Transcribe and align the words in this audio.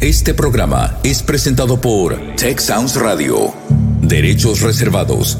Este 0.00 0.32
programa 0.32 0.98
es 1.02 1.22
presentado 1.22 1.78
por 1.78 2.16
Tech 2.36 2.58
Sounds 2.58 2.96
Radio. 2.96 3.52
Derechos 4.00 4.62
reservados. 4.62 5.36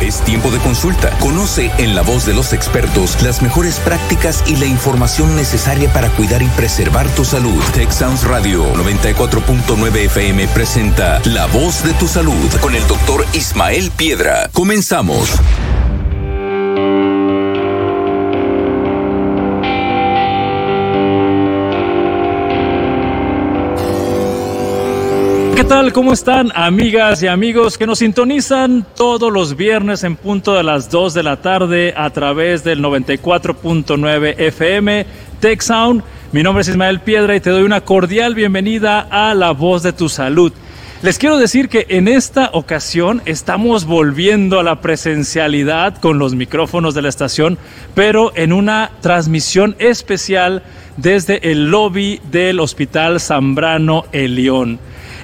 Es 0.00 0.20
tiempo 0.22 0.50
de 0.50 0.58
consulta. 0.58 1.16
Conoce 1.20 1.70
en 1.78 1.94
la 1.94 2.02
voz 2.02 2.26
de 2.26 2.34
los 2.34 2.52
expertos 2.52 3.22
las 3.22 3.40
mejores 3.40 3.78
prácticas 3.78 4.42
y 4.48 4.56
la 4.56 4.66
información 4.66 5.36
necesaria 5.36 5.92
para 5.92 6.08
cuidar 6.10 6.42
y 6.42 6.48
preservar 6.48 7.08
tu 7.10 7.24
salud. 7.24 7.62
Tech 7.72 7.92
Sounds 7.92 8.24
Radio 8.24 8.64
94.9 8.74 9.96
FM 10.06 10.48
presenta 10.48 11.20
La 11.26 11.46
voz 11.46 11.84
de 11.84 11.92
tu 11.94 12.08
salud 12.08 12.50
con 12.60 12.74
el 12.74 12.84
doctor 12.88 13.24
Ismael 13.32 13.92
Piedra. 13.92 14.50
Comenzamos. 14.52 15.38
¿Qué 25.54 25.64
tal? 25.64 25.92
¿Cómo 25.92 26.14
están 26.14 26.50
amigas 26.54 27.22
y 27.22 27.26
amigos 27.26 27.76
que 27.76 27.86
nos 27.86 27.98
sintonizan 27.98 28.86
todos 28.96 29.30
los 29.30 29.54
viernes 29.54 30.02
en 30.02 30.16
punto 30.16 30.54
de 30.54 30.62
las 30.62 30.90
2 30.90 31.12
de 31.12 31.22
la 31.22 31.36
tarde 31.42 31.92
a 31.94 32.08
través 32.10 32.64
del 32.64 32.80
94.9 32.80 34.34
FM 34.38 35.06
Tech 35.40 35.60
Sound? 35.60 36.02
Mi 36.32 36.42
nombre 36.42 36.62
es 36.62 36.68
Ismael 36.68 37.00
Piedra 37.00 37.36
y 37.36 37.40
te 37.40 37.50
doy 37.50 37.64
una 37.64 37.82
cordial 37.82 38.34
bienvenida 38.34 39.06
a 39.10 39.34
La 39.34 39.50
Voz 39.52 39.82
de 39.82 39.92
tu 39.92 40.08
Salud. 40.08 40.52
Les 41.02 41.18
quiero 41.18 41.36
decir 41.36 41.68
que 41.68 41.84
en 41.88 42.08
esta 42.08 42.50
ocasión 42.52 43.20
estamos 43.26 43.84
volviendo 43.84 44.58
a 44.58 44.62
la 44.62 44.80
presencialidad 44.80 45.98
con 45.98 46.18
los 46.18 46.34
micrófonos 46.34 46.94
de 46.94 47.02
la 47.02 47.08
estación, 47.08 47.58
pero 47.94 48.32
en 48.36 48.52
una 48.52 48.92
transmisión 49.00 49.76
especial 49.80 50.62
desde 50.96 51.50
el 51.50 51.70
lobby 51.70 52.20
del 52.30 52.60
Hospital 52.60 53.20
Zambrano 53.20 54.04
El 54.12 54.36
León. 54.36 54.78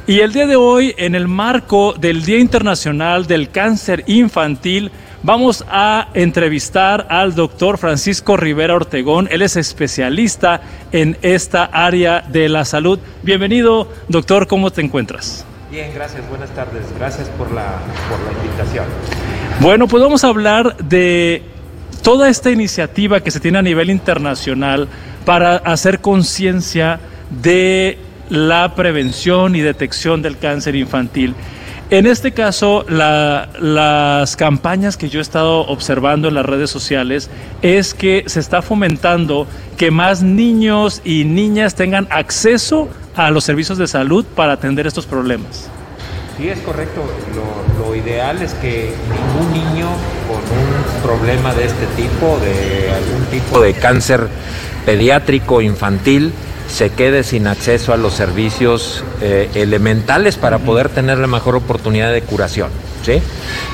Y 0.09 0.21
el 0.21 0.33
día 0.33 0.47
de 0.47 0.57
hoy, 0.57 0.95
en 0.97 1.15
el 1.15 1.29
marco 1.29 1.93
del 1.93 2.25
Día 2.25 2.39
Internacional 2.39 3.27
del 3.27 3.51
Cáncer 3.51 4.05
Infantil, 4.07 4.91
vamos 5.23 5.67
a 5.69 6.09
entrevistar 6.15 7.07
al 7.11 7.35
doctor 7.35 7.77
Francisco 7.77 8.35
Rivera 8.35 8.75
Ortegón. 8.75 9.29
Él 9.31 9.43
es 9.43 9.57
especialista 9.57 10.63
en 10.93 11.19
esta 11.21 11.67
área 11.67 12.23
de 12.23 12.49
la 12.49 12.65
salud. 12.65 12.99
Bienvenido, 13.23 13.93
doctor, 14.09 14.47
¿cómo 14.47 14.71
te 14.71 14.81
encuentras? 14.81 15.45
Bien, 15.71 15.93
gracias, 15.95 16.27
buenas 16.31 16.49
tardes. 16.55 16.87
Gracias 16.99 17.29
por 17.29 17.53
la, 17.53 17.77
por 18.09 18.19
la 18.25 18.33
invitación. 18.43 18.87
Bueno, 19.61 19.89
pues 19.89 20.03
vamos 20.03 20.25
a 20.25 20.29
hablar 20.29 20.75
de 20.79 21.43
toda 22.03 22.31
esta 22.31 22.51
iniciativa 22.51 23.21
que 23.21 23.31
se 23.31 23.41
tiene 23.41 23.59
a 23.59 23.63
nivel 23.63 23.91
internacional 23.91 24.89
para 25.27 25.57
hacer 25.57 26.01
conciencia 26.01 26.99
de 27.43 28.08
la 28.29 28.75
prevención 28.75 29.57
y 29.57 29.61
detección 29.61 30.23
del 30.23 30.39
cáncer 30.39 30.77
infantil. 30.77 31.35
En 31.91 32.07
este 32.07 32.33
caso, 32.33 32.85
las 32.89 34.37
campañas 34.37 34.99
que 34.99 35.09
yo 35.09 35.21
he 35.21 35.23
estado 35.23 35.61
observando 35.61 36.29
en 36.29 36.35
las 36.35 36.45
redes 36.45 36.71
sociales 36.71 37.31
es 37.63 37.95
que 37.95 38.25
se 38.27 38.41
está 38.41 38.61
fomentando 38.61 39.47
que 39.79 39.91
más 39.91 40.23
niños 40.23 41.01
y 41.03 41.25
niñas 41.25 41.75
tengan 41.75 42.07
acceso 42.11 42.91
a 43.17 43.31
los 43.31 43.45
servicios 43.45 43.79
de 43.79 43.87
salud 43.87 44.27
para 44.27 44.53
atender 44.53 44.87
estos 44.87 45.07
problemas. 45.07 45.71
Sí, 46.37 46.51
es 46.51 46.59
correcto. 46.59 47.03
Lo, 47.35 47.87
lo 47.87 47.97
ideal 47.97 48.43
es 48.43 48.53
que 48.55 48.93
ningún 49.11 49.53
niño 49.55 49.89
con 50.29 50.37
un 50.37 51.03
problema 51.03 51.55
de 51.55 51.65
este 51.65 51.87
tipo, 51.97 52.39
de 52.39 52.91
algún 52.91 53.25
tipo 53.31 53.61
de 53.61 53.73
cáncer 53.73 54.29
pediátrico 54.85 55.63
infantil, 55.63 56.33
se 56.69 56.91
quede 56.91 57.25
sin 57.25 57.47
acceso 57.47 57.93
a 57.93 57.97
los 57.97 58.15
servicios 58.15 59.03
eh, 59.21 59.49
elementales 59.55 60.37
para 60.37 60.59
poder 60.59 60.89
tener 60.89 61.19
la 61.19 61.27
mejor 61.27 61.57
oportunidad 61.57 62.13
de 62.13 62.23
curación. 62.23 62.71
¿sí? 63.03 63.21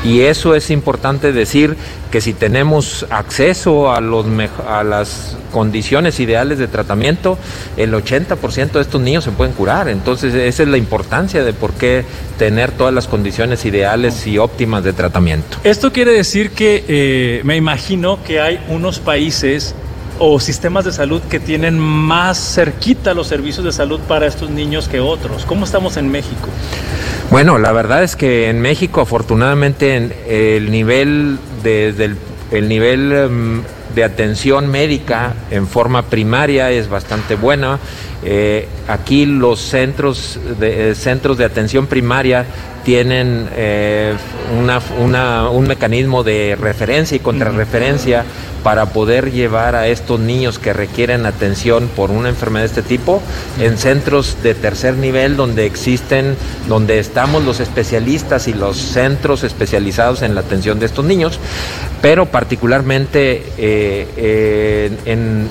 Y 0.04 0.20
eso 0.20 0.54
es 0.54 0.70
importante 0.70 1.32
decir 1.32 1.76
que 2.10 2.20
si 2.20 2.32
tenemos 2.32 3.06
acceso 3.10 3.92
a, 3.92 4.00
los 4.00 4.24
a 4.68 4.84
las 4.84 5.36
condiciones 5.52 6.20
ideales 6.20 6.58
de 6.58 6.68
tratamiento, 6.68 7.36
el 7.76 7.92
80% 7.92 8.72
de 8.72 8.80
estos 8.80 9.00
niños 9.00 9.24
se 9.24 9.32
pueden 9.32 9.52
curar. 9.52 9.88
Entonces 9.88 10.32
esa 10.34 10.62
es 10.62 10.68
la 10.68 10.76
importancia 10.76 11.42
de 11.42 11.52
por 11.52 11.72
qué 11.72 12.04
tener 12.38 12.70
todas 12.70 12.94
las 12.94 13.08
condiciones 13.08 13.64
ideales 13.64 14.26
y 14.26 14.38
óptimas 14.38 14.84
de 14.84 14.92
tratamiento. 14.92 15.58
Esto 15.64 15.92
quiere 15.92 16.12
decir 16.12 16.50
que 16.50 16.84
eh, 16.86 17.40
me 17.44 17.56
imagino 17.56 18.22
que 18.22 18.40
hay 18.40 18.60
unos 18.68 19.00
países 19.00 19.74
o 20.18 20.38
sistemas 20.40 20.84
de 20.84 20.92
salud 20.92 21.20
que 21.22 21.40
tienen 21.40 21.78
más 21.78 22.38
cerquita 22.38 23.14
los 23.14 23.26
servicios 23.26 23.64
de 23.64 23.72
salud 23.72 24.00
para 24.00 24.26
estos 24.26 24.50
niños 24.50 24.88
que 24.88 25.00
otros? 25.00 25.44
¿Cómo 25.44 25.64
estamos 25.64 25.96
en 25.96 26.10
México? 26.10 26.48
Bueno, 27.30 27.58
la 27.58 27.72
verdad 27.72 28.02
es 28.02 28.16
que 28.16 28.48
en 28.48 28.60
México 28.60 29.00
afortunadamente 29.00 30.56
el 30.56 30.70
nivel 30.70 31.38
de, 31.62 32.14
el 32.50 32.68
nivel 32.68 33.12
em, 33.12 33.62
de 33.94 34.04
atención 34.04 34.68
médica 34.68 35.34
en 35.50 35.66
forma 35.66 36.02
primaria 36.02 36.70
es 36.70 36.88
bastante 36.88 37.36
buena. 37.36 37.78
Eh, 38.24 38.68
aquí 38.88 39.26
los 39.26 39.60
centros 39.60 40.38
de, 40.58 40.90
eh, 40.90 40.94
centros 40.94 41.38
de 41.38 41.44
atención 41.44 41.86
primaria 41.86 42.44
tienen 42.84 43.48
eh, 43.54 44.14
un 44.50 45.66
mecanismo 45.66 46.22
de 46.22 46.56
referencia 46.60 47.16
y 47.16 47.20
contrarreferencia 47.20 48.24
para 48.64 48.86
poder 48.86 49.30
llevar 49.30 49.76
a 49.76 49.86
estos 49.86 50.18
niños 50.18 50.58
que 50.58 50.72
requieren 50.72 51.26
atención 51.26 51.88
por 51.94 52.10
una 52.10 52.30
enfermedad 52.30 52.64
de 52.64 52.68
este 52.68 52.82
tipo 52.82 53.22
en 53.60 53.78
centros 53.78 54.38
de 54.42 54.54
tercer 54.54 54.94
nivel 54.94 55.36
donde 55.36 55.66
existen, 55.66 56.34
donde 56.66 56.98
estamos 56.98 57.44
los 57.44 57.60
especialistas 57.60 58.48
y 58.48 58.54
los 58.54 58.76
centros 58.78 59.44
especializados 59.44 60.22
en 60.22 60.34
la 60.34 60.40
atención 60.40 60.80
de 60.80 60.86
estos 60.86 61.04
niños, 61.04 61.38
pero 62.00 62.26
particularmente 62.26 63.42
eh, 63.58 64.08
eh, 64.16 64.98
en 65.04 65.48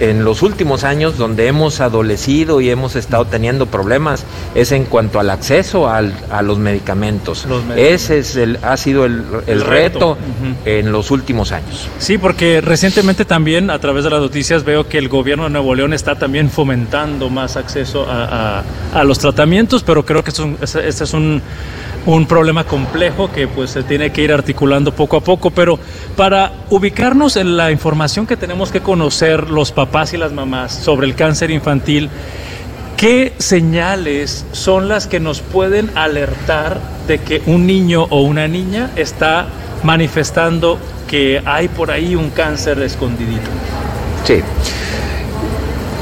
en 0.00 0.24
los 0.24 0.42
últimos 0.42 0.84
años 0.84 1.18
donde 1.18 1.48
hemos 1.48 1.80
adolecido 1.80 2.60
y 2.60 2.70
hemos 2.70 2.96
estado 2.96 3.24
teniendo 3.24 3.66
problemas 3.66 4.24
es 4.54 4.72
en 4.72 4.84
cuanto 4.84 5.18
al 5.18 5.30
acceso 5.30 5.88
a 5.88 6.42
los 6.42 6.58
medicamentos. 6.58 7.46
Ese 7.76 8.18
es 8.18 8.36
el, 8.36 8.58
ha 8.62 8.76
sido 8.76 9.04
el, 9.04 9.24
reto, 9.64 10.16
en 10.64 10.92
los 10.92 11.10
últimos 11.10 11.52
años. 11.52 11.88
Sí, 11.98 12.18
porque 12.18 12.60
recientemente 12.60 13.24
también 13.24 13.70
a 13.70 13.78
través 13.78 14.04
de 14.04 14.10
las 14.10 14.20
noticias 14.20 14.64
veo 14.64 14.88
que 14.88 14.98
el 14.98 15.08
gobierno 15.08 15.44
de 15.44 15.50
Nuevo 15.50 15.74
León 15.74 15.92
está 15.92 16.16
también 16.16 16.50
fomentando 16.50 17.28
más 17.30 17.56
acceso 17.56 18.06
a, 18.08 18.62
los 19.04 19.18
tratamientos, 19.18 19.82
pero 19.82 20.04
creo 20.04 20.22
que 20.22 20.30
este 20.30 21.04
es 21.04 21.12
un 21.12 21.24
un 21.24 21.42
problema 22.26 22.64
complejo 22.64 23.30
que 23.30 23.48
pues 23.48 23.70
se 23.70 23.82
tiene 23.82 24.10
que 24.10 24.22
ir 24.22 24.32
articulando 24.32 24.94
poco 24.94 25.16
a 25.16 25.20
poco, 25.20 25.50
pero 25.50 25.78
para 26.16 26.52
ubicarnos 26.70 27.36
en 27.36 27.56
la 27.56 27.70
información 27.70 28.26
que 28.26 28.36
tenemos 28.36 28.70
que 28.70 28.80
conocer 28.80 29.50
los 29.50 29.72
papás 29.72 30.12
y 30.12 30.16
las 30.16 30.32
mamás 30.32 30.72
sobre 30.74 31.06
el 31.06 31.14
cáncer 31.14 31.50
infantil, 31.50 32.10
¿qué 32.96 33.32
señales 33.38 34.46
son 34.52 34.88
las 34.88 35.06
que 35.06 35.20
nos 35.20 35.40
pueden 35.40 35.90
alertar 35.96 36.80
de 37.08 37.18
que 37.18 37.42
un 37.46 37.66
niño 37.66 38.06
o 38.10 38.22
una 38.22 38.48
niña 38.48 38.90
está 38.96 39.46
manifestando 39.82 40.78
que 41.08 41.42
hay 41.44 41.68
por 41.68 41.90
ahí 41.90 42.14
un 42.14 42.30
cáncer 42.30 42.80
escondidito? 42.80 43.50
Sí. 44.24 44.40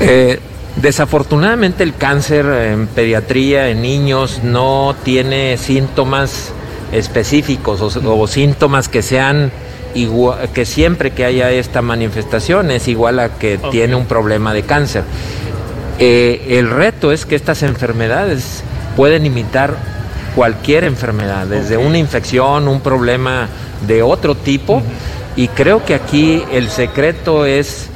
Eh, 0.00 0.40
Desafortunadamente 0.77 1.83
el 1.83 1.94
cáncer 1.94 2.47
en 2.47 2.87
pediatría 2.87 3.69
en 3.69 3.83
niños 3.83 4.41
no 4.43 4.97
tiene 5.05 5.59
síntomas 5.59 6.53
específicos 6.93 7.81
o, 7.97 8.27
síntomas 8.27 8.88
que 8.88 9.03
sean 9.03 9.53
igual, 9.94 10.50
que 10.50 10.65
siempre 10.65 11.11
que 11.11 11.25
haya 11.25 11.50
esta 11.50 11.82
manifestación 11.82 12.71
es 12.71 12.88
igual 12.88 13.19
a 13.19 13.28
que 13.31 13.59
tiene 13.71 13.97
un 13.97 14.06
problema 14.06 14.55
de 14.55 14.62
cáncer. 14.62 15.05
Eh, 15.99 16.59
el 16.59 16.71
reto 16.71 17.12
es 17.12 17.27
que 17.27 17.37
estas 17.37 17.62
enfermedades 17.62 18.64
pueden 18.96 19.26
imitar 19.26 19.76
cualquier 20.35 20.85
enfermedad, 20.85 21.46
desde 21.46 21.76
una 21.76 21.99
infección, 21.99 22.67
un 22.67 22.81
problema 22.81 23.49
de 23.87 24.02
otro 24.02 24.35
tipo, 24.35 24.82
y 25.37 25.49
creo 25.49 25.85
que 25.85 25.94
aquí 25.94 26.43
el 26.50 26.70
secreto 26.70 27.44
es 27.44 27.88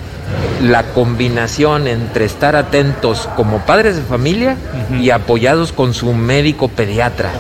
la 0.63 0.85
combinación 0.85 1.87
entre 1.87 2.25
estar 2.25 2.57
atentos 2.57 3.29
como 3.37 3.59
padres 3.61 3.97
de 3.97 4.03
familia 4.03 4.57
y 5.01 5.11
apoyados 5.11 5.73
con 5.73 5.95
su 5.95 6.13
médico 6.13 6.69
pediatra. 6.69 7.31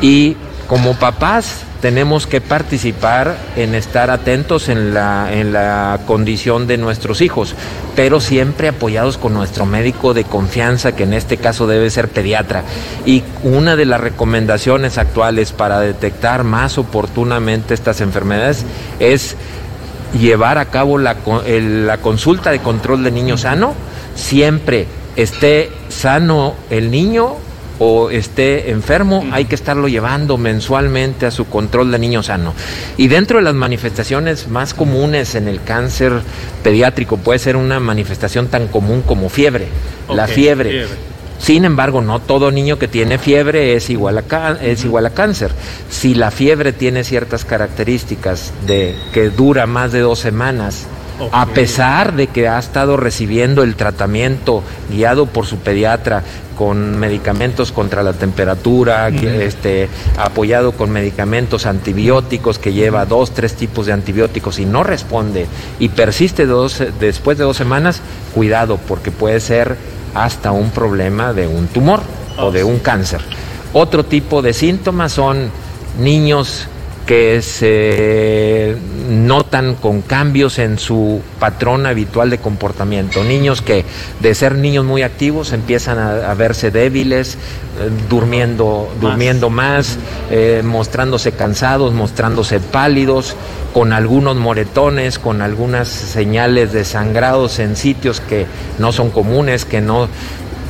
Y 0.00 0.36
como 0.68 0.94
papás 0.94 1.64
tenemos 1.82 2.28
que 2.28 2.40
participar 2.40 3.36
en 3.56 3.74
estar 3.74 4.10
atentos 4.10 4.68
en 4.68 4.94
la, 4.94 5.28
en 5.32 5.52
la 5.52 5.98
condición 6.06 6.68
de 6.68 6.78
nuestros 6.78 7.20
hijos, 7.20 7.56
pero 7.96 8.20
siempre 8.20 8.68
apoyados 8.68 9.18
con 9.18 9.34
nuestro 9.34 9.66
médico 9.66 10.14
de 10.14 10.22
confianza, 10.22 10.92
que 10.92 11.02
en 11.02 11.12
este 11.12 11.38
caso 11.38 11.66
debe 11.66 11.90
ser 11.90 12.08
pediatra. 12.08 12.62
Y 13.04 13.24
una 13.42 13.74
de 13.74 13.84
las 13.84 14.00
recomendaciones 14.00 14.96
actuales 14.96 15.50
para 15.50 15.80
detectar 15.80 16.44
más 16.44 16.78
oportunamente 16.78 17.74
estas 17.74 18.00
enfermedades 18.00 18.64
es 19.00 19.36
llevar 20.18 20.58
a 20.58 20.66
cabo 20.66 20.98
la, 20.98 21.16
la 21.46 21.98
consulta 21.98 22.50
de 22.50 22.60
control 22.60 23.04
de 23.04 23.10
niño 23.10 23.36
sano 23.36 23.74
siempre 24.14 24.86
esté 25.16 25.70
sano 25.88 26.54
el 26.70 26.90
niño 26.90 27.36
o 27.78 28.10
esté 28.10 28.70
enfermo, 28.70 29.24
hay 29.32 29.46
que 29.46 29.56
estarlo 29.56 29.88
llevando 29.88 30.38
mensualmente 30.38 31.26
a 31.26 31.32
su 31.32 31.46
control 31.46 31.90
de 31.90 31.98
niño 31.98 32.22
sano. 32.22 32.54
Y 32.96 33.08
dentro 33.08 33.38
de 33.38 33.44
las 33.44 33.54
manifestaciones 33.54 34.46
más 34.46 34.72
comunes 34.72 35.34
en 35.34 35.48
el 35.48 35.62
cáncer 35.64 36.12
pediátrico 36.62 37.16
puede 37.16 37.40
ser 37.40 37.56
una 37.56 37.80
manifestación 37.80 38.46
tan 38.46 38.68
común 38.68 39.02
como 39.02 39.28
fiebre, 39.28 39.66
la 40.08 40.28
fiebre. 40.28 40.86
Sin 41.42 41.64
embargo, 41.64 42.00
no 42.00 42.20
todo 42.20 42.52
niño 42.52 42.78
que 42.78 42.86
tiene 42.86 43.18
fiebre 43.18 43.74
es 43.74 43.90
igual, 43.90 44.18
a 44.18 44.56
es 44.62 44.84
igual 44.84 45.06
a 45.06 45.10
cáncer. 45.10 45.50
Si 45.90 46.14
la 46.14 46.30
fiebre 46.30 46.72
tiene 46.72 47.02
ciertas 47.02 47.44
características 47.44 48.52
de 48.64 48.94
que 49.12 49.28
dura 49.30 49.66
más 49.66 49.90
de 49.90 50.00
dos 50.00 50.20
semanas, 50.20 50.86
a 51.32 51.46
pesar 51.46 52.14
de 52.14 52.28
que 52.28 52.46
ha 52.46 52.60
estado 52.60 52.96
recibiendo 52.96 53.64
el 53.64 53.74
tratamiento 53.74 54.62
guiado 54.88 55.26
por 55.26 55.46
su 55.46 55.58
pediatra 55.58 56.22
con 56.56 56.96
medicamentos 56.98 57.72
contra 57.72 58.04
la 58.04 58.12
temperatura, 58.12 59.08
este, 59.08 59.88
apoyado 60.16 60.72
con 60.72 60.90
medicamentos 60.90 61.66
antibióticos 61.66 62.60
que 62.60 62.72
lleva 62.72 63.04
dos, 63.04 63.32
tres 63.32 63.54
tipos 63.54 63.86
de 63.86 63.92
antibióticos 63.92 64.60
y 64.60 64.64
no 64.64 64.84
responde 64.84 65.46
y 65.80 65.88
persiste 65.88 66.46
dos, 66.46 66.82
después 67.00 67.36
de 67.36 67.44
dos 67.44 67.56
semanas, 67.56 68.00
cuidado 68.32 68.78
porque 68.86 69.10
puede 69.10 69.40
ser 69.40 69.76
hasta 70.14 70.52
un 70.52 70.70
problema 70.70 71.32
de 71.32 71.46
un 71.46 71.66
tumor 71.68 72.00
o 72.38 72.50
de 72.50 72.64
un 72.64 72.78
cáncer. 72.78 73.20
Otro 73.72 74.04
tipo 74.04 74.42
de 74.42 74.52
síntomas 74.52 75.12
son 75.12 75.50
niños 75.98 76.66
que 77.12 77.42
se 77.42 78.74
notan 79.10 79.74
con 79.74 80.00
cambios 80.00 80.58
en 80.58 80.78
su 80.78 81.20
patrón 81.38 81.84
habitual 81.84 82.30
de 82.30 82.38
comportamiento. 82.38 83.22
Niños 83.22 83.60
que 83.60 83.84
de 84.20 84.34
ser 84.34 84.54
niños 84.54 84.86
muy 84.86 85.02
activos 85.02 85.52
empiezan 85.52 85.98
a, 85.98 86.32
verse 86.32 86.70
débiles, 86.70 87.34
eh, 87.34 87.90
durmiendo, 88.08 88.88
más, 88.94 89.00
durmiendo 89.02 89.50
más 89.50 89.98
eh, 90.30 90.62
mostrándose 90.64 91.32
cansados, 91.32 91.92
mostrándose 91.92 92.60
pálidos, 92.60 93.36
con 93.74 93.92
algunos 93.92 94.36
moretones, 94.36 95.18
con 95.18 95.42
algunas 95.42 95.88
señales 95.88 96.72
de 96.72 96.86
sangrados 96.86 97.58
en 97.58 97.76
sitios 97.76 98.22
que 98.22 98.46
no 98.78 98.90
son 98.90 99.10
comunes, 99.10 99.66
que 99.66 99.82
no 99.82 100.08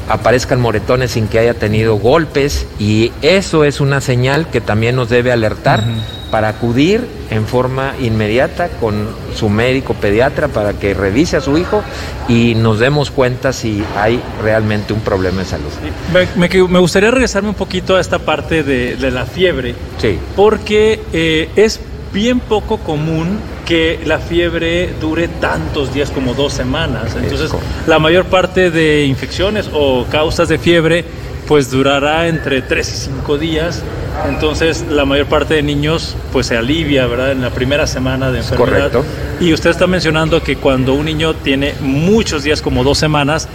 aparezcan 0.08 0.60
moretones 0.60 1.12
sin 1.12 1.28
que 1.28 1.38
haya 1.38 1.54
tenido 1.54 1.96
golpes 1.96 2.66
y 2.78 3.12
eso 3.22 3.64
es 3.64 3.80
una 3.80 4.00
señal 4.00 4.48
que 4.48 4.60
también 4.60 4.96
nos 4.96 5.08
debe 5.08 5.32
alertar 5.32 5.84
para 6.30 6.48
acudir 6.48 7.06
en 7.30 7.46
forma 7.46 7.92
inmediata 8.00 8.68
con 8.80 9.06
su 9.34 9.50
médico 9.50 9.92
pediatra 9.92 10.48
para 10.48 10.72
que 10.72 10.94
revise 10.94 11.36
a 11.36 11.40
su 11.42 11.58
hijo 11.58 11.82
y 12.26 12.54
nos 12.54 12.78
demos 12.78 13.10
cuenta 13.10 13.52
si 13.52 13.84
hay 13.98 14.18
realmente 14.42 14.94
un 14.94 15.00
problema 15.00 15.40
de 15.42 15.46
salud. 15.46 15.70
Me, 16.36 16.48
gustaría 16.80 17.10
regresarme 17.10 17.50
un 17.50 17.54
poquito 17.54 17.96
a 17.96 18.00
esta 18.00 18.18
parte 18.18 18.62
de, 18.62 19.10
la 19.10 19.26
fiebre, 19.26 19.74
sí. 19.98 20.18
porque 20.34 21.00
eh, 21.12 21.50
es 21.54 21.80
bien 22.14 22.40
poco 22.40 22.78
común 22.78 23.38
que 23.72 23.98
la 24.04 24.18
fiebre 24.18 24.92
dure 25.00 25.28
tantos 25.28 25.94
días 25.94 26.10
como 26.10 26.34
dos 26.34 26.52
semanas. 26.52 27.16
Entonces, 27.16 27.50
la 27.86 27.98
mayor 27.98 28.26
parte 28.26 28.70
de 28.70 29.06
infecciones 29.06 29.70
o 29.72 30.04
causas 30.10 30.50
de 30.50 30.58
fiebre 30.58 31.06
pues 31.48 31.70
durará 31.70 32.28
entre 32.28 32.60
3 32.60 32.86
y 32.86 32.96
5 33.14 33.38
días. 33.38 33.82
Entonces, 34.28 34.84
la 34.90 35.06
mayor 35.06 35.24
parte 35.24 35.54
de 35.54 35.62
niños 35.62 36.16
pues 36.32 36.48
se 36.48 36.56
alivia, 36.58 37.06
¿verdad? 37.06 37.32
En 37.32 37.40
la 37.40 37.48
primera 37.48 37.86
semana 37.86 38.30
de 38.30 38.40
enfermedad. 38.40 38.90
Correcto. 38.92 39.04
Y 39.40 39.54
usted 39.54 39.70
está 39.70 39.86
mencionando 39.86 40.42
que 40.42 40.56
cuando 40.56 40.92
un 40.92 41.06
niño 41.06 41.32
tiene 41.36 41.72
muchos 41.80 42.42
días, 42.42 42.60
como 42.60 42.84
dos 42.84 42.98
semanas, 42.98 43.48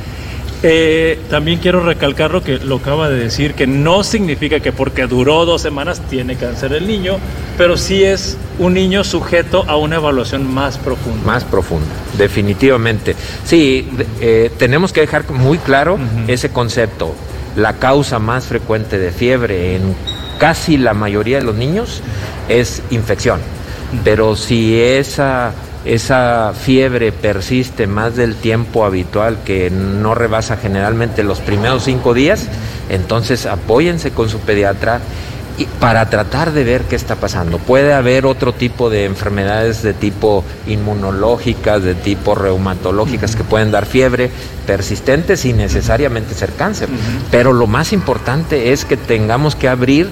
eh, 0.63 1.19
también 1.30 1.59
quiero 1.59 1.83
recalcar 1.83 2.31
lo 2.31 2.44
que 2.44 2.57
lo 2.57 2.77
acaba 2.77 3.09
de 3.09 3.19
decir, 3.19 3.54
que 3.54 3.68
no 3.68 4.04
significa 4.04 4.59
que 4.59 4.71
porque 4.71 5.06
duró 5.06 5.45
dos 5.45 5.62
semanas 5.62 6.01
tiene 6.09 6.36
cáncer 6.36 6.74
el 6.74 6.88
niño, 6.88 7.18
pero 7.57 7.77
sí 7.77 8.04
es 8.04 8.38
un 8.57 8.74
niño 8.74 9.04
sujeto 9.04 9.65
a 9.68 9.77
una 9.77 9.98
evaluación 9.98 10.51
más 10.51 10.77
profunda. 10.77 11.25
Más 11.25 11.44
profunda, 11.44 11.88
definitivamente. 12.18 13.15
Sí, 13.45 13.88
eh, 14.19 14.51
tenemos 14.57 14.94
que 14.94 15.01
dejar 15.01 15.30
muy 15.31 15.59
claro 15.59 16.00
ese 16.27 16.50
concepto. 16.50 17.13
La 17.56 17.74
causa 17.74 18.19
más 18.19 18.45
frecuente 18.45 18.98
de 18.98 19.12
fiebre 19.12 19.75
en 19.75 19.95
casi 20.39 20.77
la 20.77 20.94
mayoría 20.94 21.39
de 21.39 21.45
los 21.45 21.56
niños 21.56 22.01
es 22.50 22.81
infección. 22.89 23.39
Pero 24.03 24.36
si 24.36 24.80
esa 24.80 25.53
esa 25.94 26.54
fiebre 26.54 27.12
persiste 27.12 27.88
más 27.88 28.16
del 28.16 28.36
tiempo 28.36 28.86
habitual 28.86 29.38
que 29.45 29.69
no 29.69 30.16
rebasa 30.16 30.57
generalmente 30.57 31.24
los 31.24 31.39
primeros 31.39 31.84
cinco 31.84 32.13
días, 32.13 32.48
entonces 32.89 33.45
apóyense 33.45 34.12
con 34.12 34.30
su 34.30 34.39
pediatra 34.39 35.00
y 35.57 35.66
para 35.66 36.07
tratar 36.10 36.51
de 36.51 36.63
ver 36.63 36.84
qué 36.84 36.95
está 36.95 37.16
pasando. 37.16 37.57
Puede 37.57 37.94
haber 37.94 38.25
otro 38.25 38.54
tipo 38.54 38.89
de 38.89 39.06
enfermedades 39.06 39.81
de 39.81 39.94
tipo 39.94 40.44
inmunológicas, 40.68 41.81
de 41.81 41.95
tipo 41.95 42.36
reumatológicas 42.36 43.36
que 43.36 43.44
pueden 43.44 43.72
dar 43.72 43.86
fiebre 43.86 44.30
persistente 44.68 45.36
sin 45.36 45.57
necesariamente 45.57 46.36
ser 46.36 46.51
cáncer. 46.51 46.89
Pero 47.31 47.54
lo 47.54 47.66
más 47.66 47.92
importante 47.92 48.72
es 48.72 48.86
que 48.86 48.98
tengamos 48.98 49.56
que 49.56 49.68
abrir 49.68 50.10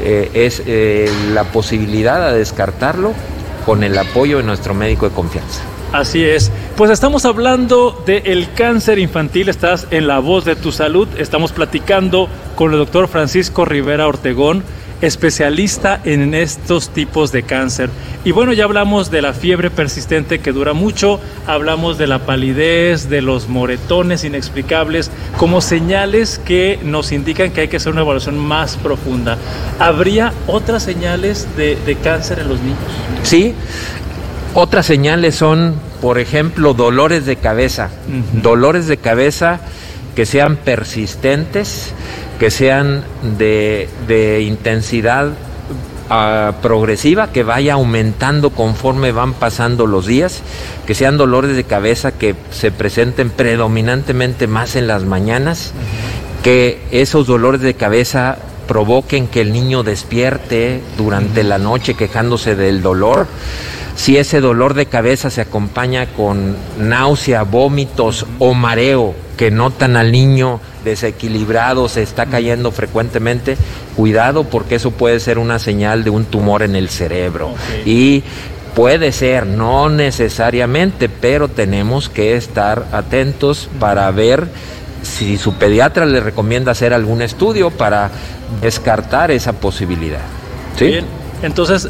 eh, 0.00 0.30
es, 0.34 0.62
eh, 0.66 1.10
la 1.32 1.44
posibilidad 1.44 2.30
de 2.30 2.38
descartarlo 2.38 3.14
con 3.64 3.82
el 3.84 3.96
apoyo 3.98 4.38
de 4.38 4.44
nuestro 4.44 4.74
médico 4.74 5.08
de 5.08 5.14
confianza. 5.14 5.62
Así 5.92 6.24
es. 6.24 6.50
Pues 6.76 6.90
estamos 6.90 7.24
hablando 7.24 8.02
del 8.04 8.52
cáncer 8.54 8.98
infantil, 8.98 9.48
estás 9.48 9.86
en 9.92 10.08
la 10.08 10.18
voz 10.18 10.44
de 10.44 10.56
tu 10.56 10.72
salud, 10.72 11.06
estamos 11.18 11.52
platicando 11.52 12.28
con 12.56 12.72
el 12.72 12.78
doctor 12.78 13.06
Francisco 13.06 13.64
Rivera 13.64 14.08
Ortegón 14.08 14.64
especialista 15.06 16.00
en 16.04 16.34
estos 16.34 16.88
tipos 16.90 17.32
de 17.32 17.42
cáncer. 17.42 17.90
Y 18.24 18.32
bueno, 18.32 18.52
ya 18.52 18.64
hablamos 18.64 19.10
de 19.10 19.22
la 19.22 19.32
fiebre 19.32 19.70
persistente 19.70 20.38
que 20.38 20.52
dura 20.52 20.72
mucho, 20.72 21.20
hablamos 21.46 21.98
de 21.98 22.06
la 22.06 22.20
palidez, 22.20 23.08
de 23.08 23.20
los 23.20 23.48
moretones 23.48 24.24
inexplicables, 24.24 25.10
como 25.36 25.60
señales 25.60 26.40
que 26.44 26.78
nos 26.82 27.12
indican 27.12 27.50
que 27.50 27.62
hay 27.62 27.68
que 27.68 27.76
hacer 27.76 27.92
una 27.92 28.02
evaluación 28.02 28.38
más 28.38 28.76
profunda. 28.76 29.36
¿Habría 29.78 30.32
otras 30.46 30.82
señales 30.82 31.46
de, 31.56 31.96
cáncer 32.02 32.40
en 32.40 32.48
los 32.48 32.60
niños? 32.60 32.78
Sí, 33.22 33.54
otras 34.54 34.86
señales 34.86 35.34
son, 35.34 35.74
por 36.00 36.18
ejemplo, 36.18 36.74
dolores 36.74 37.26
de 37.26 37.36
cabeza, 37.36 37.90
dolores 38.42 38.86
de 38.86 38.96
cabeza 38.96 39.60
que 40.14 40.26
sean 40.26 40.56
persistentes, 40.56 41.92
que 42.38 42.50
sean 42.50 43.04
de, 43.38 43.88
intensidad 44.46 45.30
ah, 46.10 46.52
progresiva, 46.62 47.32
que 47.32 47.42
vaya 47.42 47.74
aumentando 47.74 48.50
conforme 48.50 49.12
van 49.12 49.34
pasando 49.34 49.86
los 49.86 50.06
días, 50.06 50.42
que 50.86 50.94
sean 50.94 51.16
dolores 51.16 51.56
de 51.56 51.64
cabeza 51.64 52.12
que 52.12 52.34
se 52.50 52.70
presenten 52.70 53.30
predominantemente 53.30 54.46
más 54.46 54.76
en 54.76 54.86
las 54.86 55.04
mañanas, 55.04 55.72
que 56.42 56.82
esos 56.90 57.26
dolores 57.26 57.60
de 57.60 57.74
cabeza 57.74 58.38
provoquen 58.66 59.28
que 59.28 59.40
el 59.40 59.52
niño 59.52 59.82
despierte 59.82 60.80
durante 60.96 61.44
la 61.44 61.58
noche 61.58 61.94
quejándose 61.94 62.56
del 62.56 62.82
dolor. 62.82 63.26
Si 63.96 64.16
ese 64.16 64.40
dolor 64.40 64.74
de 64.74 64.86
cabeza 64.86 65.30
se 65.30 65.40
acompaña 65.40 66.06
con 66.06 66.56
náusea, 66.78 67.42
vómitos 67.44 68.26
o 68.38 68.54
mareo 68.54 69.14
que 69.36 69.50
notan 69.50 69.96
al 69.96 70.12
niño 70.12 70.60
desequilibrado, 70.84 71.88
se 71.88 72.02
está 72.02 72.26
cayendo 72.26 72.70
frecuentemente, 72.70 73.56
cuidado 73.96 74.44
porque 74.44 74.76
eso 74.76 74.90
puede 74.90 75.20
ser 75.20 75.38
una 75.38 75.58
señal 75.58 76.04
de 76.04 76.10
un 76.10 76.24
tumor 76.24 76.62
en 76.62 76.76
el 76.76 76.88
cerebro. 76.88 77.54
Y 77.84 78.22
puede 78.74 79.12
ser, 79.12 79.46
no 79.46 79.88
necesariamente, 79.88 81.08
pero 81.08 81.48
tenemos 81.48 82.08
que 82.08 82.36
estar 82.36 82.86
atentos 82.92 83.68
para 83.78 84.10
ver 84.10 84.48
si 85.02 85.36
su 85.36 85.54
pediatra 85.54 86.06
le 86.06 86.20
recomienda 86.20 86.72
hacer 86.72 86.92
algún 86.92 87.22
estudio 87.22 87.70
para 87.70 88.10
descartar 88.60 89.30
esa 89.30 89.52
posibilidad. 89.52 90.22
¿Sí? 90.76 90.86
Bien, 90.86 91.04
entonces, 91.42 91.88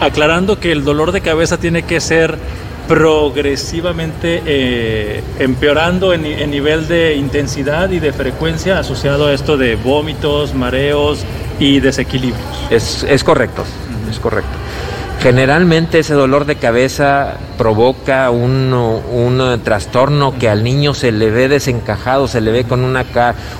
aclarando 0.00 0.58
que 0.58 0.72
el 0.72 0.84
dolor 0.84 1.12
de 1.12 1.20
cabeza 1.20 1.58
tiene 1.58 1.82
que 1.82 2.00
ser 2.00 2.38
progresivamente 2.88 4.42
eh, 4.44 5.22
empeorando 5.38 6.12
en, 6.12 6.22
nivel 6.50 6.88
de 6.88 7.14
intensidad 7.14 7.90
y 7.90 8.00
de 8.00 8.12
frecuencia 8.12 8.80
asociado 8.80 9.28
a 9.28 9.32
esto 9.32 9.56
de 9.56 9.76
vómitos, 9.76 10.54
mareos 10.54 11.24
y 11.60 11.78
desequilibrios. 11.78 12.44
Es, 12.68 13.04
es 13.04 13.22
correcto, 13.22 13.64
es 14.10 14.18
correcto. 14.18 14.50
Generalmente 15.22 15.98
ese 15.98 16.14
dolor 16.14 16.46
de 16.46 16.56
cabeza 16.56 17.34
provoca 17.58 18.30
un, 18.30 18.72
un, 18.72 19.60
trastorno 19.62 20.38
que 20.38 20.48
al 20.48 20.64
niño 20.64 20.94
se 20.94 21.12
le 21.12 21.30
ve 21.30 21.46
desencajado, 21.48 22.26
se 22.26 22.40
le 22.40 22.50
ve 22.50 22.64
con 22.64 22.82
una, 22.84 23.04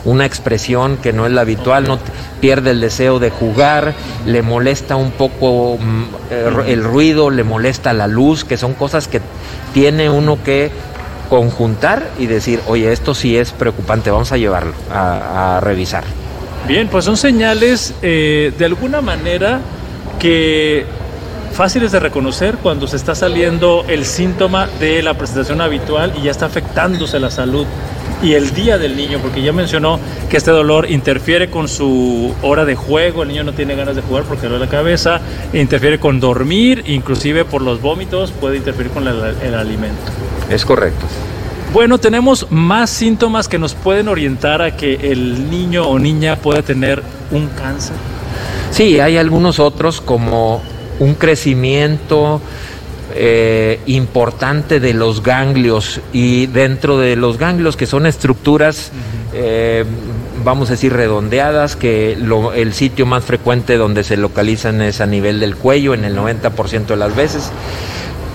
una 0.07 0.25
expresión 0.25 0.97
que 0.97 1.13
no 1.13 1.27
es 1.27 1.33
la 1.33 1.43
habitual, 1.43 1.85
no 1.85 1.99
pierde 2.41 2.71
el 2.71 2.81
deseo 2.81 3.19
de 3.19 3.29
jugar, 3.29 3.93
le 4.25 4.41
molesta 4.41 4.97
un 4.97 5.11
poco 5.11 5.77
mm, 5.77 6.05
el 6.67 6.83
ruido, 6.83 7.29
le 7.29 7.45
molesta 7.45 7.93
la 7.93 8.07
luz, 8.07 8.45
que 8.45 8.57
son 8.57 8.73
cosas 8.73 9.07
que 9.07 9.21
tiene 9.75 10.09
uno 10.09 10.43
que 10.43 10.71
conjuntar 11.29 12.09
y 12.19 12.25
decir, 12.25 12.61
oye, 12.69 12.91
esto 12.91 13.15
sí 13.15 13.37
es 13.37 13.53
preocupante, 13.53 14.11
vamos 14.11 14.33
a 14.33 14.39
llevarlo 14.39 14.73
a, 14.91 15.61
revisar. 15.63 16.05
Bien, 16.67 16.89
pues 16.89 17.05
son 17.05 17.19
señales 17.19 17.93
eh, 18.01 18.51
de 18.57 18.65
alguna 18.65 19.03
manera 19.03 19.61
que 20.19 20.87
fáciles 21.53 21.93
de 21.93 22.01
reconocer 22.01 22.57
cuando 22.63 22.87
se 22.87 22.97
está 22.97 23.15
saliendo 23.15 23.85
el 23.89 24.05
síntoma 24.05 24.69
de 24.79 25.03
la 25.03 25.15
presentación 25.15 25.61
habitual 25.61 26.13
y 26.19 26.23
ya 26.23 26.31
está 26.31 26.47
afectándose 26.47 27.19
la 27.21 27.31
salud 27.31 27.67
y 28.23 28.35
el 28.35 28.53
día 28.53 28.77
del 28.77 28.97
niño, 28.97 29.19
porque 29.23 29.43
ya 29.43 29.53
mencionó 29.53 29.99
que 30.29 30.37
este 30.37 30.51
dolor 30.51 30.91
interfiere 30.91 31.49
con 31.49 31.69
su 31.69 32.35
hora 32.43 32.65
de 32.65 32.75
juego, 32.75 33.23
el 33.23 33.29
niño 33.29 33.45
no 33.45 33.53
tiene 33.53 33.75
ganas 33.75 33.97
de 33.97 34.03
jugar 34.03 34.25
porque 34.25 34.43
le 34.43 34.51
duele 34.51 34.67
la 34.67 34.71
cabeza, 34.71 35.21
interfiere 35.53 35.99
con 35.99 36.21
dormir, 36.21 36.85
inclusive 36.87 37.45
por 37.45 37.63
los 37.63 37.81
vómitos 37.81 38.33
puede 38.33 38.59
interferir 38.59 38.93
con 38.93 39.09
el 39.09 39.55
alimento. 39.55 40.03
Es 40.51 40.65
correcto. 40.65 41.07
Bueno, 41.73 41.99
tenemos 41.99 42.49
más 42.51 42.91
síntomas 42.91 43.47
que 43.47 43.59
nos 43.59 43.75
pueden 43.75 44.09
orientar 44.09 44.61
a 44.61 44.77
que 44.77 45.13
el 45.13 45.49
niño 45.51 45.85
o 45.85 45.99
niña 45.99 46.37
pueda 46.37 46.63
tener 46.63 47.01
un 47.31 47.47
cáncer. 47.49 47.95
Sí, 48.73 48.99
hay 48.99 49.17
algunos 49.17 49.61
otros 49.61 50.01
como 50.01 50.63
un 51.01 51.15
crecimiento 51.15 52.41
eh, 53.15 53.81
importante 53.87 54.79
de 54.79 54.95
los 54.95 55.23
ganglios. 55.23 56.01
Y 56.13 56.47
dentro 56.47 56.99
de 56.99 57.17
los 57.17 57.39
ganglios 57.39 57.77
que 57.77 57.87
son 57.87 58.07
estructuras, 58.07 58.93
eh, 59.35 59.85
vamos 60.45 60.69
a 60.69 60.73
decir, 60.73 60.93
redondeadas, 60.93 61.75
que 61.75 62.13
el 62.55 62.73
sitio 62.73 63.07
más 63.07 63.25
frecuente 63.25 63.77
donde 63.77 64.05
se 64.05 64.17
localizan 64.17 64.81
es 64.81 65.01
a 65.01 65.07
nivel 65.07 65.41
del 65.41 65.57
cuello 65.57 65.95
en 65.95 66.05
el 66.05 66.17
90% 66.17 66.87
de 66.87 66.97
las 66.97 67.17
veces. 67.17 67.51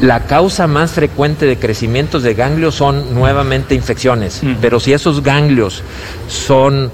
La 0.02 0.26
causa 0.26 0.68
más 0.68 0.92
frecuente 0.92 1.46
de 1.46 1.58
crecimientos 1.58 2.22
de 2.22 2.34
ganglios 2.34 2.76
son 2.76 3.14
nuevamente 3.16 3.76
infecciones, 3.76 4.42
pero 4.60 4.82
si 4.82 4.92
esos 4.92 5.24
ganglios 5.24 5.84
son 6.28 6.92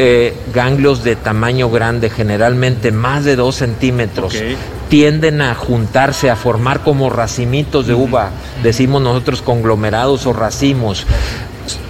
eh, 0.00 0.32
ganglios 0.54 1.02
de 1.02 1.16
tamaño 1.16 1.70
grande, 1.70 2.08
generalmente 2.08 2.92
más 2.92 3.24
de 3.24 3.34
2 3.34 3.52
centímetros, 3.52 4.40
tienden 4.88 5.42
a 5.42 5.56
juntarse, 5.56 6.30
a 6.30 6.36
formar 6.36 6.84
como 6.84 7.10
racimitos 7.10 7.88
de 7.88 7.94
uva, 7.94 8.30
decimos 8.62 9.02
nosotros 9.02 9.42
conglomerados 9.42 10.24
o 10.26 10.32
racimos 10.32 11.04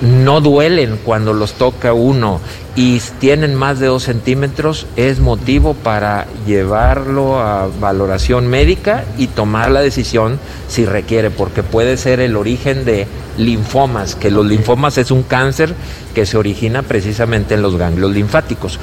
no 0.00 0.40
duelen 0.40 0.98
cuando 1.04 1.32
los 1.32 1.54
toca 1.54 1.92
uno 1.92 2.40
y 2.76 3.00
tienen 3.18 3.54
más 3.56 3.80
de 3.80 3.86
dos 3.86 4.04
centímetros, 4.04 4.86
es 4.94 5.18
motivo 5.18 5.74
para 5.74 6.26
llevarlo 6.46 7.40
a 7.40 7.66
valoración 7.80 8.46
médica 8.46 9.04
y 9.16 9.26
tomar 9.26 9.70
la 9.70 9.80
decisión 9.80 10.38
si 10.68 10.84
requiere, 10.84 11.30
porque 11.30 11.64
puede 11.64 11.96
ser 11.96 12.20
el 12.20 12.36
origen 12.36 12.84
de 12.84 13.08
linfomas, 13.36 14.14
que 14.14 14.30
los 14.30 14.46
linfomas 14.46 14.96
es 14.96 15.10
un 15.10 15.24
cáncer 15.24 15.74
que 16.14 16.24
se 16.24 16.36
origina 16.36 16.82
precisamente 16.82 17.54
en 17.54 17.62
los 17.62 17.76
ganglios 17.76 18.12
linfáticos. 18.12 18.78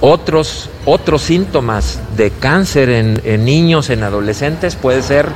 Otros, 0.00 0.68
otros 0.84 1.22
síntomas 1.22 2.00
de 2.16 2.30
cáncer 2.30 2.90
en, 2.90 3.20
en 3.24 3.44
niños, 3.46 3.88
en 3.88 4.02
adolescentes, 4.02 4.76
puede 4.76 5.02
ser 5.02 5.26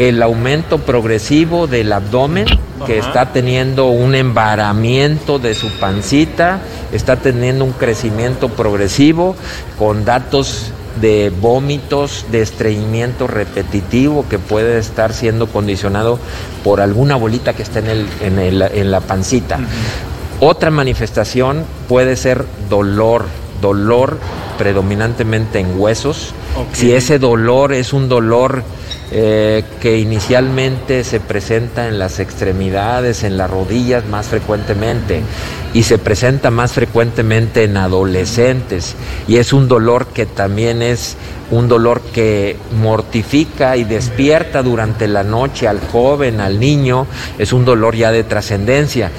el 0.00 0.22
aumento 0.22 0.78
progresivo 0.78 1.66
del 1.66 1.92
abdomen, 1.92 2.46
que 2.86 2.96
está 2.96 3.34
teniendo 3.34 3.88
un 3.88 4.14
embaramiento 4.14 5.38
de 5.38 5.54
su 5.54 5.68
pancita, 5.78 6.60
está 6.90 7.16
teniendo 7.16 7.66
un 7.66 7.72
crecimiento 7.72 8.48
progresivo 8.48 9.36
con 9.78 10.06
datos 10.06 10.72
de 11.02 11.30
vómitos, 11.38 12.24
de 12.32 12.40
estreñimiento 12.40 13.26
repetitivo 13.26 14.24
que 14.26 14.38
puede 14.38 14.78
estar 14.78 15.12
siendo 15.12 15.48
condicionado 15.48 16.18
por 16.64 16.80
alguna 16.80 17.16
bolita 17.16 17.52
que 17.52 17.62
está 17.62 17.80
en, 17.80 17.88
el, 17.88 18.06
en, 18.22 18.38
el, 18.38 18.62
en 18.62 18.90
la 18.90 19.00
pancita. 19.00 19.60
Otra 20.40 20.70
manifestación 20.70 21.64
puede 21.88 22.16
ser 22.16 22.46
dolor, 22.70 23.26
dolor 23.60 24.16
predominantemente 24.56 25.58
en 25.58 25.78
huesos. 25.78 26.32
Si 26.72 26.90
ese 26.94 27.18
dolor 27.18 27.74
es 27.74 27.92
un 27.92 28.08
dolor 28.08 28.64
eh, 29.12 29.64
que 29.80 29.98
inicialmente 29.98 31.02
se 31.02 31.18
presenta 31.18 31.88
en 31.88 31.98
las 31.98 32.20
extremidades, 32.20 33.24
en 33.24 33.36
las 33.36 33.50
rodillas 33.50 34.06
más 34.06 34.26
frecuentemente 34.26 35.22
y 35.74 35.82
se 35.82 35.98
presenta 35.98 36.52
más 36.52 36.72
frecuentemente 36.72 37.64
en 37.64 37.76
adolescentes. 37.76 38.94
Y 39.26 39.38
es 39.38 39.52
un 39.52 39.66
dolor 39.66 40.06
que 40.06 40.26
también 40.26 40.80
es 40.80 41.16
un 41.50 41.66
dolor 41.66 42.00
que 42.00 42.56
mortifica 42.80 43.76
y 43.76 43.82
despierta 43.82 44.62
durante 44.62 45.08
la 45.08 45.24
noche 45.24 45.66
al 45.66 45.80
joven, 45.80 46.40
al 46.40 46.60
niño, 46.60 47.08
es 47.38 47.52
un 47.52 47.64
dolor 47.64 47.96
ya 47.96 48.12
de 48.12 48.22
trascendencia. 48.22 49.10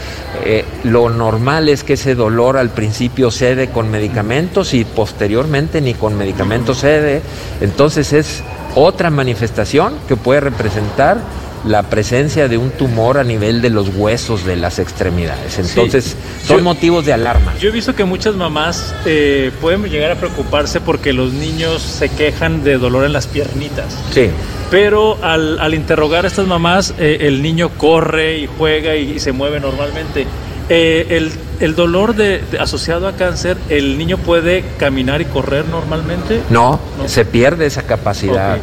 Eh, 0.45 0.63
lo 0.85 1.09
normal 1.09 1.67
es 1.67 1.83
que 1.83 1.93
ese 1.93 2.15
dolor 2.15 2.57
al 2.57 2.69
principio 2.69 3.31
cede 3.31 3.69
con 3.69 3.91
medicamentos 3.91 4.73
y 4.73 4.85
posteriormente 4.85 5.81
ni 5.81 5.93
con 5.93 6.17
medicamentos 6.17 6.79
cede, 6.79 7.21
entonces 7.59 8.13
es 8.13 8.43
otra 8.75 9.09
manifestación 9.09 9.95
que 10.07 10.15
puede 10.15 10.41
representar 10.41 11.19
la 11.65 11.83
presencia 11.83 12.47
de 12.47 12.57
un 12.57 12.71
tumor 12.71 13.17
a 13.17 13.23
nivel 13.23 13.61
de 13.61 13.69
los 13.69 13.89
huesos 13.89 14.45
de 14.45 14.55
las 14.55 14.79
extremidades. 14.79 15.59
Entonces, 15.59 16.15
son 16.45 16.63
motivos 16.63 17.05
de 17.05 17.13
alarma. 17.13 17.53
Yo 17.59 17.69
he 17.69 17.71
visto 17.71 17.93
que 17.95 18.03
muchas 18.03 18.35
mamás 18.35 18.95
eh, 19.05 19.51
pueden 19.61 19.83
llegar 19.83 20.11
a 20.11 20.15
preocuparse 20.15 20.81
porque 20.81 21.13
los 21.13 21.33
niños 21.33 21.81
se 21.81 22.09
quejan 22.09 22.63
de 22.63 22.77
dolor 22.77 23.05
en 23.05 23.13
las 23.13 23.27
piernitas. 23.27 23.95
Sí. 24.11 24.29
Pero 24.71 25.17
al, 25.21 25.73
interrogar 25.73 26.25
a 26.25 26.29
estas 26.29 26.47
mamás, 26.47 26.95
eh, 26.97 27.19
el 27.21 27.41
niño 27.41 27.69
corre 27.77 28.39
y 28.39 28.47
juega 28.57 28.95
y 28.95 29.19
se 29.19 29.31
mueve 29.31 29.59
normalmente. 29.59 30.25
Eh, 30.69 31.07
el, 31.09 31.31
dolor 31.75 32.15
de, 32.15 32.43
asociado 32.59 33.07
a 33.07 33.13
cáncer, 33.13 33.57
¿el 33.69 33.97
niño 33.97 34.17
puede 34.17 34.63
caminar 34.77 35.21
y 35.21 35.25
correr 35.25 35.65
normalmente? 35.65 36.41
No, 36.49 36.79
se 37.05 37.25
pierde 37.25 37.67
esa 37.67 37.83
capacidad. 37.83 38.57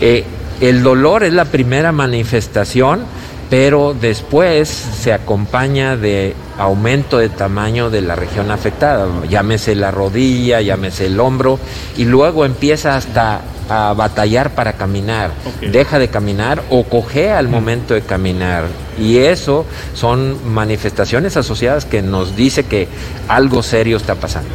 Eh, 0.00 0.24
el 0.60 0.82
dolor 0.82 1.24
es 1.24 1.32
la 1.32 1.46
primera 1.46 1.92
manifestación, 1.92 3.04
pero 3.50 3.94
después 3.94 4.68
se 4.68 5.12
acompaña 5.12 5.96
de 5.96 6.34
aumento 6.58 7.18
de 7.18 7.28
tamaño 7.28 7.90
de 7.90 8.00
la 8.00 8.16
región 8.16 8.50
afectada, 8.50 9.08
llámese 9.28 9.74
la 9.74 9.90
rodilla, 9.90 10.60
llámese 10.60 11.06
el 11.06 11.20
hombro, 11.20 11.58
y 11.96 12.04
luego 12.04 12.44
empieza 12.44 12.96
hasta 12.96 13.40
a 13.68 13.92
batallar 13.94 14.50
para 14.54 14.74
caminar, 14.74 15.30
deja 15.60 15.98
de 15.98 16.08
caminar 16.08 16.62
o 16.70 16.84
cojea 16.84 17.38
al 17.38 17.48
momento 17.48 17.94
de 17.94 18.02
caminar. 18.02 18.64
Y 18.98 19.18
eso 19.18 19.66
son 19.94 20.52
manifestaciones 20.52 21.36
asociadas 21.36 21.84
que 21.84 22.02
nos 22.02 22.36
dice 22.36 22.64
que 22.64 22.88
algo 23.28 23.62
serio 23.62 23.96
está 23.96 24.14
pasando. 24.14 24.50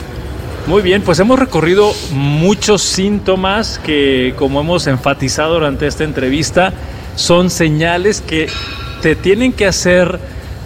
Muy 0.67 0.81
bien, 0.81 1.01
pues 1.01 1.19
hemos 1.19 1.39
recorrido 1.39 1.91
muchos 2.11 2.83
síntomas 2.83 3.79
que, 3.79 4.33
como 4.37 4.61
hemos 4.61 4.85
enfatizado 4.87 5.55
durante 5.55 5.87
esta 5.87 6.03
entrevista, 6.03 6.73
son 7.15 7.49
señales 7.49 8.21
que 8.21 8.47
te 9.01 9.15
tienen 9.15 9.51
que 9.51 9.65
hacer 9.65 10.19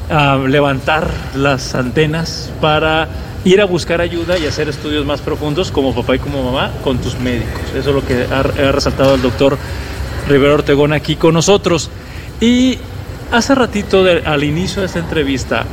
ah, 0.10 0.38
levantar 0.46 1.10
las 1.36 1.74
antenas 1.74 2.52
para 2.60 3.08
ir 3.46 3.62
a 3.62 3.66
buscar 3.66 4.02
ayuda 4.02 4.38
y 4.38 4.46
hacer 4.46 4.70
estudios 4.70 5.06
más 5.06 5.22
profundos 5.22 5.72
como 5.72 5.94
papá 5.94 6.16
y 6.16 6.20
como 6.20 6.44
mamá 6.44 6.72
con 6.84 6.98
tus 7.00 7.20
médicos. 7.20 7.62
Eso 7.76 7.90
es 7.90 7.96
lo 7.96 8.06
que 8.06 8.26
ha, 8.32 8.44
resaltado 8.72 9.16
el 9.16 9.22
doctor 9.22 9.58
Rivera 10.28 10.54
Ortegón 10.54 10.94
aquí 10.94 11.16
con 11.16 11.34
nosotros. 11.34 11.90
Y 12.40 12.78
hace 13.32 13.56
ratito, 13.56 14.06
al 14.26 14.44
inicio 14.44 14.82
de 14.82 14.88
esta 14.88 15.00
entrevista, 15.00 15.66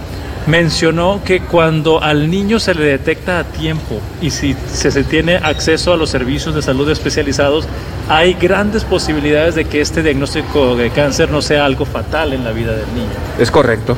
mencionó 0.47 1.21
que 1.25 1.41
cuando 1.41 2.03
al 2.03 2.31
niño 2.31 2.59
se 2.59 2.75
le 2.75 2.85
detecta 2.85 3.39
a 3.39 3.45
tiempo 3.45 4.01
y 4.21 4.31
si 4.31 4.57
se, 4.73 4.91
se 4.91 5.05
tiene 5.05 5.37
acceso 5.37 5.93
a 5.93 5.97
los 5.97 6.11
servicios 6.11 6.55
de 6.55 6.63
salud 6.63 6.89
especializados, 6.91 7.67
hay 8.09 8.35
grandes 8.35 8.85
posibilidades 8.85 9.55
de 9.55 9.67
que 9.67 9.81
este 9.81 10.03
diagnóstico 10.03 10.75
de 10.77 10.91
cáncer 10.91 11.31
no 11.31 11.43
sea 11.43 11.65
algo 11.65 11.85
fatal 11.85 12.33
en 12.33 12.43
la 12.43 12.51
vida 12.53 12.73
del 12.73 12.87
niño. 12.95 13.11
Es 13.39 13.51
correcto. 13.51 13.97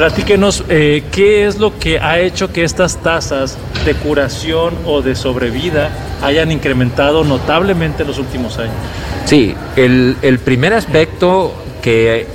Platíquenos 0.00 0.64
eh, 0.70 1.02
qué 1.12 1.46
es 1.46 1.58
lo 1.58 1.78
que 1.78 1.98
ha 1.98 2.20
hecho 2.20 2.50
que 2.50 2.64
estas 2.64 3.02
tasas 3.02 3.58
de 3.84 3.94
curación 3.94 4.72
o 4.86 5.02
de 5.02 5.14
sobrevida 5.14 5.90
hayan 6.22 6.50
incrementado 6.50 7.22
notablemente 7.22 8.04
en 8.04 8.08
los 8.08 8.18
últimos 8.18 8.56
años. 8.56 8.72
Sí, 9.26 9.54
el, 9.76 10.16
el 10.22 10.38
primer 10.38 10.72
aspecto 10.72 11.52
que 11.82 12.26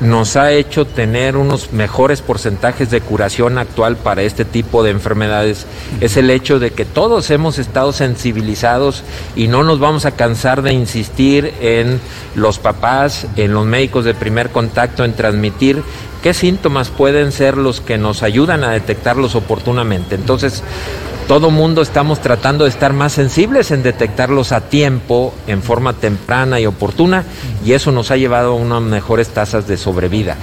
nos 0.00 0.36
ha 0.36 0.52
hecho 0.52 0.86
tener 0.86 1.36
unos 1.36 1.72
mejores 1.72 2.22
porcentajes 2.22 2.90
de 2.90 3.02
curación 3.02 3.58
actual 3.58 3.96
para 3.96 4.22
este 4.22 4.46
tipo 4.46 4.82
de 4.82 4.90
enfermedades 4.90 5.66
es 6.00 6.16
el 6.16 6.30
hecho 6.30 6.58
de 6.58 6.70
que 6.70 6.86
todos 6.86 7.30
hemos 7.30 7.58
estado 7.58 7.92
sensibilizados 7.92 9.04
y 9.36 9.48
no 9.48 9.62
nos 9.62 9.78
vamos 9.78 10.06
a 10.06 10.12
cansar 10.12 10.62
de 10.62 10.72
insistir 10.72 11.52
en 11.60 12.00
los 12.34 12.58
papás, 12.58 13.26
en 13.36 13.52
los 13.52 13.66
médicos 13.66 14.06
de 14.06 14.14
primer 14.14 14.48
contacto, 14.48 15.04
en 15.04 15.12
transmitir 15.12 15.82
qué 16.22 16.34
síntomas 16.34 16.88
pueden 16.88 17.32
ser 17.32 17.56
los 17.56 17.80
que 17.80 17.98
nos 17.98 18.22
ayudan 18.22 18.64
a 18.64 18.70
detectarlos 18.70 19.34
oportunamente. 19.34 20.14
Entonces, 20.14 20.62
todo 21.30 21.52
mundo 21.52 21.80
estamos 21.80 22.18
tratando 22.18 22.64
de 22.64 22.70
estar 22.70 22.92
más 22.92 23.12
sensibles 23.12 23.70
en 23.70 23.84
detectarlos 23.84 24.50
a 24.50 24.62
tiempo, 24.62 25.32
en 25.46 25.62
forma 25.62 25.92
temprana 25.92 26.58
y 26.58 26.66
oportuna, 26.66 27.22
y 27.64 27.74
eso 27.74 27.92
nos 27.92 28.10
ha 28.10 28.16
llevado 28.16 28.50
a 28.50 28.56
unas 28.56 28.82
mejores 28.82 29.28
tasas 29.28 29.68
de 29.68 29.76
sobrevida. 29.76 30.36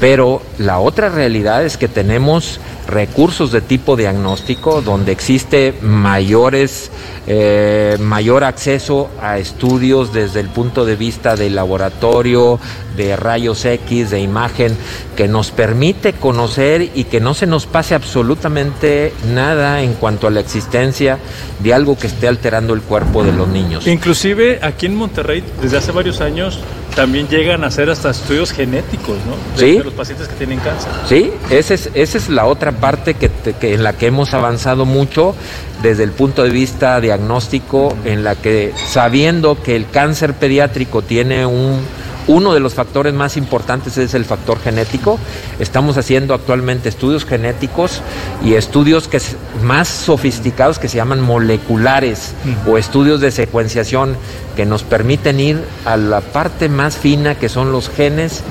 Pero 0.00 0.42
la 0.58 0.80
otra 0.80 1.08
realidad 1.08 1.64
es 1.64 1.78
que 1.78 1.88
tenemos 1.88 2.60
recursos 2.86 3.52
de 3.52 3.62
tipo 3.62 3.96
diagnóstico 3.96 4.82
donde 4.82 5.12
existe 5.12 5.72
mayores 5.80 6.90
eh, 7.26 7.96
mayor 8.00 8.44
acceso 8.44 9.08
a 9.22 9.38
estudios 9.38 10.12
desde 10.12 10.40
el 10.40 10.48
punto 10.48 10.84
de 10.84 10.94
vista 10.94 11.36
de 11.36 11.48
laboratorio, 11.48 12.60
de 12.98 13.16
rayos 13.16 13.64
X, 13.64 14.10
de 14.10 14.20
imagen, 14.20 14.76
que 15.16 15.26
nos 15.26 15.50
permite 15.50 16.12
conocer 16.12 16.90
y 16.94 17.04
que 17.04 17.20
no 17.20 17.32
se 17.32 17.46
nos 17.46 17.64
pase 17.64 17.94
absolutamente 17.94 19.14
nada 19.32 19.80
en 19.80 19.94
cuanto 19.94 20.26
a 20.26 20.30
la 20.34 20.40
existencia 20.40 21.18
de 21.60 21.74
algo 21.74 21.96
que 21.96 22.06
esté 22.06 22.28
alterando 22.28 22.74
el 22.74 22.82
cuerpo 22.82 23.24
de 23.24 23.32
los 23.32 23.48
niños. 23.48 23.86
Inclusive 23.86 24.58
aquí 24.62 24.86
en 24.86 24.96
Monterrey, 24.96 25.42
desde 25.62 25.78
hace 25.78 25.92
varios 25.92 26.20
años, 26.20 26.60
también 26.94 27.28
llegan 27.28 27.64
a 27.64 27.68
hacer 27.68 27.90
hasta 27.90 28.10
estudios 28.10 28.52
genéticos, 28.52 29.16
¿no? 29.26 29.60
De, 29.60 29.82
los 29.82 29.94
pacientes 29.94 30.28
que 30.28 30.34
tienen 30.34 30.58
cáncer. 30.60 30.90
Sí, 31.08 31.32
esa 31.50 31.74
es, 31.74 31.90
esa 31.94 32.18
es 32.18 32.28
la 32.28 32.46
otra 32.46 32.72
parte 32.72 33.14
que, 33.14 33.30
que, 33.60 33.74
en 33.74 33.82
la 33.82 33.94
que 33.94 34.06
hemos 34.06 34.32
avanzado 34.34 34.84
mucho 34.84 35.34
desde 35.82 36.04
el 36.04 36.12
punto 36.12 36.44
de 36.44 36.50
vista 36.50 37.00
diagnóstico, 37.00 37.96
en 38.04 38.24
la 38.24 38.36
que 38.36 38.72
sabiendo 38.86 39.60
que 39.60 39.76
el 39.76 39.88
cáncer 39.88 40.34
pediátrico 40.34 41.02
tiene 41.02 41.46
un 41.46 41.80
uno 42.26 42.54
de 42.54 42.60
los 42.60 42.74
factores 42.74 43.14
más 43.14 43.36
importantes 43.36 43.98
es 43.98 44.14
el 44.14 44.24
factor 44.24 44.58
genético. 44.60 45.18
Estamos 45.58 45.96
haciendo 45.96 46.34
actualmente 46.34 46.88
estudios 46.88 47.24
genéticos 47.24 48.00
y 48.42 48.54
estudios 48.54 49.08
que 49.08 49.20
más 49.62 49.88
sofisticados 49.88 50.78
que 50.78 50.88
se 50.88 50.96
llaman 50.96 51.20
moleculares 51.20 52.34
o 52.66 52.78
estudios 52.78 53.20
de 53.20 53.30
secuenciación 53.30 54.16
que 54.54 54.66
nos 54.66 54.82
permiten 54.82 55.40
ir 55.40 55.64
a 55.84 55.96
la 55.96 56.20
parte 56.20 56.68
más 56.68 56.96
fina 56.96 57.34
que 57.34 57.48
son 57.48 57.72
los 57.72 57.88
genes 57.88 58.42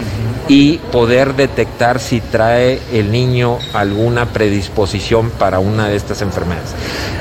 y 0.47 0.77
poder 0.91 1.35
detectar 1.35 1.99
si 1.99 2.19
trae 2.19 2.79
el 2.91 3.11
niño 3.11 3.59
alguna 3.73 4.25
predisposición 4.27 5.29
para 5.31 5.59
una 5.59 5.87
de 5.87 5.95
estas 5.95 6.21
enfermedades. 6.21 6.71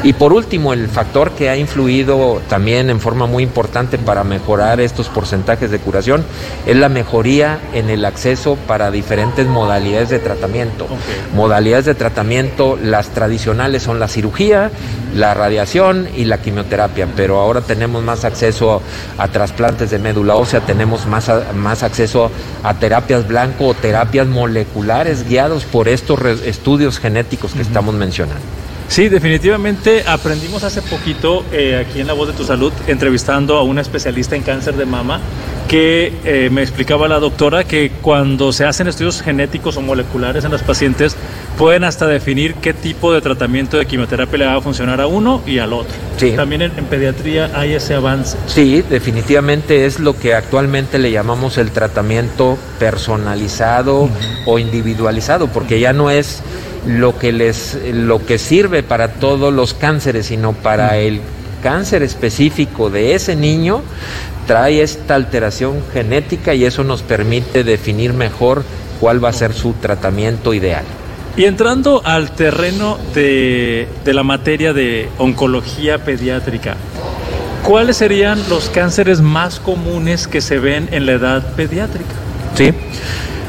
Y 0.03 0.15
por 0.15 0.33
último, 0.33 0.73
el 0.73 0.89
factor 0.89 1.31
que 1.33 1.49
ha 1.49 1.57
influido 1.57 2.43
también 2.49 2.91
en 2.91 3.01
forma 3.01 3.27
muy 3.27 3.45
importante 3.45 3.99
para 3.99 4.25
mejorar 4.25 4.81
estos 4.81 5.09
porcentajes 5.09 5.71
de 5.71 5.79
curación 5.79 6.25
es 6.67 6.77
la 6.77 6.89
mejoría 6.89 7.61
en 7.73 7.91
el 7.91 8.05
acceso 8.05 8.57
para 8.67 8.91
diferentes 8.91 9.47
modalidades 9.47 10.09
de 10.09 10.19
tratamiento. 10.19 10.89
Modalidades 11.35 11.85
de 11.85 11.95
tratamiento, 11.95 12.77
las 12.83 13.11
tradicionales 13.11 13.85
son 13.85 14.01
la 14.01 14.09
cirugía, 14.09 14.71
la 15.15 15.35
radiación 15.35 16.09
y 16.17 16.25
la 16.25 16.41
quimioterapia, 16.41 17.09
pero 17.15 17.39
ahora 17.39 17.61
tenemos 17.61 18.03
más 18.03 18.25
acceso 18.25 18.72
a 19.19 19.29
trasplantes 19.29 19.91
de 19.91 19.99
médula 19.99 20.37
ósea, 20.37 20.61
tenemos 20.61 21.07
más, 21.07 21.31
más 21.55 21.83
acceso 21.83 22.31
a 22.63 22.75
terapias 22.75 23.27
blanco 23.27 23.67
o 23.67 23.75
terapias 23.75 24.27
moleculares 24.27 25.29
guiados 25.29 25.65
por 25.65 25.89
estos 25.89 26.21
estudios 26.45 26.99
genéticos 26.99 27.53
que 27.53 27.63
estamos 27.63 27.95
mencionando. 27.95 28.41
Sí, 28.93 29.09
definitivamente 29.09 30.05
aprendimos 30.07 30.65
hace 30.65 30.83
poquito 30.83 31.47
eh, 31.51 31.83
aquí 31.83 32.01
en 32.01 32.07
La 32.07 32.13
Voz 32.13 32.29
de 32.29 32.35
tu 32.35 32.45
Salud, 32.45 32.73
entrevistando 32.87 33.57
a 33.57 33.63
una 33.63 33.81
especialista 33.81 34.37
en 34.37 34.43
cáncer 34.43 34.77
de 34.77 34.85
mama, 34.85 35.19
que 35.73 36.13
eh, 36.27 36.51
me 36.51 36.61
explicaba 36.61 37.09
la 37.09 37.19
doctora 37.19 37.65
que 37.65 37.91
cuando 38.03 38.53
se 38.53 38.67
hacen 38.67 38.89
estudios 38.89 39.23
genéticos 39.23 39.79
o 39.79 39.81
moleculares 39.81 40.45
en 40.45 40.51
los 40.51 40.63
pacientes, 40.63 41.17
pueden 41.57 41.83
hasta 41.85 42.07
definir 42.07 42.57
qué 42.57 42.75
tipo 42.75 43.11
de 43.11 43.23
tratamiento 43.23 43.79
de 43.79 43.87
quimioterapia 43.87 44.39
le 44.39 44.45
va 44.45 44.57
a 44.57 44.61
funcionar 44.61 45.01
a 45.01 45.07
uno 45.07 45.41
y 45.47 45.61
al 45.61 45.73
otro. 45.73 45.95
Sí. 46.19 46.33
También 46.33 46.61
en, 46.61 46.73
pediatría 46.73 47.53
hay 47.55 47.73
ese 47.73 47.95
avance. 47.95 48.37
Sí, 48.49 48.83
definitivamente 48.83 49.87
es 49.87 49.99
lo 49.99 50.15
que 50.15 50.35
actualmente 50.35 50.99
le 50.99 51.11
llamamos 51.11 51.57
el 51.57 51.71
tratamiento 51.71 52.59
personalizado 52.79 54.11
o 54.45 54.59
individualizado, 54.59 55.49
porque 55.49 55.81
ya 55.81 55.95
no 55.95 56.11
es 56.11 56.43
lo 56.87 57.19
que 57.19 57.33
les 57.33 57.79
lo 57.95 58.27
que 58.27 58.37
sirve 58.37 58.83
para 58.83 59.15
todos 59.15 59.55
los 59.55 59.73
cánceres, 59.73 60.27
sino 60.27 60.53
para 60.53 60.99
el 60.99 61.23
cáncer 61.63 62.03
específico 62.03 62.91
de 62.91 63.15
ese 63.15 63.37
niño 63.37 63.83
trae 64.47 64.83
esta 64.83 65.15
alteración 65.15 65.83
genética 65.93 66.55
y 66.55 66.65
eso 66.65 66.85
nos 66.85 67.03
permite 67.03 67.65
definir 67.65 68.13
mejor 68.13 68.65
cuál 69.01 69.25
va 69.25 69.31
a 69.31 69.33
ser 69.33 69.53
su 69.55 69.73
tratamiento 69.75 70.53
ideal. 70.53 70.85
Y 71.37 71.45
entrando 71.45 72.03
al 72.05 72.33
terreno 72.33 72.99
de, 73.15 73.89
de 74.05 74.15
la 74.15 74.23
materia 74.23 74.73
de 74.75 75.09
oncología 75.17 76.05
pediátrica, 76.05 76.77
¿cuáles 77.63 77.97
serían 77.97 78.39
los 78.51 78.69
cánceres 78.69 79.21
más 79.21 79.59
comunes 79.59 80.29
que 80.29 80.41
se 80.43 80.59
ven 80.59 80.89
en 80.93 81.07
la 81.07 81.13
edad 81.13 81.55
pediátrica? 81.55 82.11
Sí. 82.55 82.75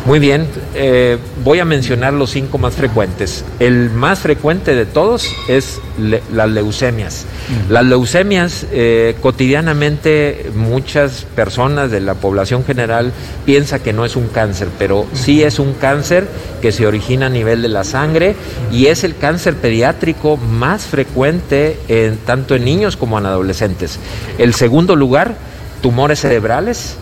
Muy 0.06 0.20
bien, 0.20 0.48
eh, 0.76 1.18
voy 1.46 1.60
a 1.60 1.66
mencionar 1.66 2.12
los 2.12 2.32
cinco 2.32 2.58
más 2.58 2.76
frecuentes. 2.76 3.46
El 3.60 3.90
más 3.90 4.20
frecuente 4.20 4.76
de 4.76 4.86
todos 4.86 5.34
es 5.48 5.80
las 5.98 6.50
leucemias. 6.50 7.26
Las 7.70 7.86
leucemias, 7.86 8.68
eh, 8.74 9.16
cotidianamente 9.22 10.52
muchas 10.56 11.26
personas 11.36 11.90
de 11.90 12.02
la 12.02 12.16
población 12.16 12.66
general 12.66 13.14
piensa 13.46 13.82
que 13.82 13.94
no 13.94 14.04
es 14.04 14.18
un 14.18 14.28
cáncer, 14.28 14.68
pero 14.78 15.06
sí 15.14 15.42
es 15.42 15.58
un 15.58 15.74
cáncer 15.74 16.28
que 16.62 16.74
se 16.74 16.86
origina 16.86 17.28
a 17.28 17.30
nivel 17.30 17.62
de 17.62 17.70
la 17.70 17.86
sangre 17.86 18.36
y 18.74 18.88
es 18.88 19.06
el 19.06 19.16
cáncer 19.16 19.56
pediátrico 19.56 20.36
más 20.36 20.84
frecuente 20.84 21.80
en, 21.88 22.18
tanto 22.18 22.56
en 22.56 22.66
niños 22.66 22.98
como 22.98 23.20
en 23.20 23.26
adolescentes. 23.26 24.00
El 24.38 24.54
segundo 24.54 24.98
lugar, 24.98 25.36
tumores 25.82 26.20
cerebrales 26.20 26.98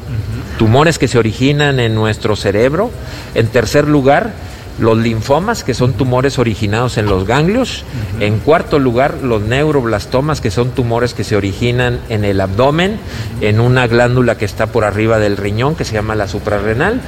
tumores 0.58 1.00
que 1.00 1.08
se 1.08 1.18
originan 1.18 1.80
en 1.80 1.96
nuestro 1.96 2.36
cerebro. 2.36 2.92
En 3.36 3.48
tercer 3.48 3.88
lugar, 3.88 4.32
los 4.80 4.98
linfomas, 4.98 5.64
que 5.64 5.74
son 5.74 5.94
tumores 5.94 6.40
originados 6.40 6.98
en 6.98 7.06
los 7.06 7.26
ganglios. 7.26 7.84
En 8.20 8.40
cuarto 8.40 8.80
lugar, 8.80 9.16
los 9.24 9.42
neuroblastomas, 9.42 10.42
que 10.42 10.52
son 10.52 10.72
tumores 10.72 11.14
que 11.14 11.24
se 11.24 11.36
originan 11.36 12.00
en 12.10 12.24
el 12.24 12.42
abdomen, 12.42 12.98
en 13.42 13.60
una 13.60 13.88
glándula 13.88 14.38
que 14.38 14.46
está 14.46 14.68
por 14.68 14.84
arriba 14.84 15.20
del 15.20 15.38
riñón, 15.38 15.76
que 15.76 15.86
se 15.86 15.94
llama 15.94 16.16
la 16.16 16.28
suprarrenal. 16.28 17.02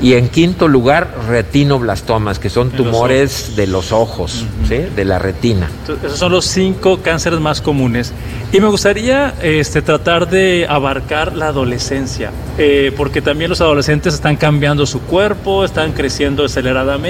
Y 0.00 0.14
en 0.14 0.28
quinto 0.28 0.66
lugar, 0.66 1.14
retinoblastomas, 1.28 2.40
que 2.40 2.50
son 2.50 2.70
tumores 2.70 3.54
de 3.54 3.68
los 3.68 3.92
ojos, 3.92 4.44
de 4.68 5.04
la 5.04 5.20
retina. 5.20 5.68
esos 6.04 6.18
son 6.18 6.32
los 6.32 6.44
cinco 6.44 7.00
cánceres 7.02 7.38
más 7.38 7.60
comunes. 7.60 8.12
Y 8.52 8.60
me 8.60 8.66
gustaría 8.66 9.34
este, 9.42 9.80
tratar 9.80 10.28
de 10.28 10.66
abarcar 10.68 11.36
la 11.36 11.46
adolescencia, 11.46 12.32
eh, 12.58 12.92
porque 12.96 13.22
también 13.22 13.48
los 13.48 13.60
adolescentes 13.60 14.12
están 14.12 14.36
cambiando 14.36 14.86
su 14.86 15.00
cuerpo, 15.00 15.64
están 15.64 15.92
creciendo 15.92 16.44
aceleradamente. 16.44 17.01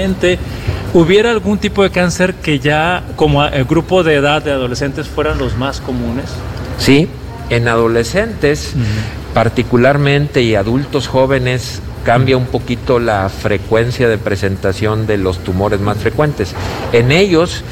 ¿Hubiera 0.93 1.31
algún 1.31 1.57
tipo 1.57 1.83
de 1.83 1.89
cáncer 1.89 2.35
que 2.35 2.59
ya 2.59 3.03
como 3.15 3.43
el 3.43 3.65
grupo 3.65 4.03
de 4.03 4.15
edad 4.15 4.43
de 4.43 4.51
adolescentes 4.51 5.07
fueran 5.07 5.37
los 5.37 5.57
más 5.57 5.81
comunes? 5.81 6.25
Sí, 6.77 7.07
en 7.49 7.67
adolescentes 7.67 8.75
particularmente 9.33 10.41
y 10.41 10.55
adultos 10.55 11.07
jóvenes 11.07 11.81
cambia 12.05 12.37
un 12.37 12.45
poquito 12.45 12.99
la 12.99 13.29
frecuencia 13.29 14.07
de 14.09 14.17
presentación 14.17 15.07
de 15.07 15.17
los 15.17 15.39
tumores 15.39 15.79
más 15.79 15.97
frecuentes. 15.97 16.53
En 16.91 17.11
ellos, 17.11 17.63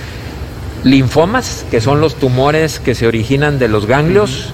linfomas, 0.83 1.65
que 1.69 1.81
son 1.81 2.01
los 2.01 2.15
tumores 2.15 2.79
que 2.79 2.95
se 2.95 3.07
originan 3.07 3.59
de 3.59 3.67
los 3.67 3.85
ganglios, 3.85 4.53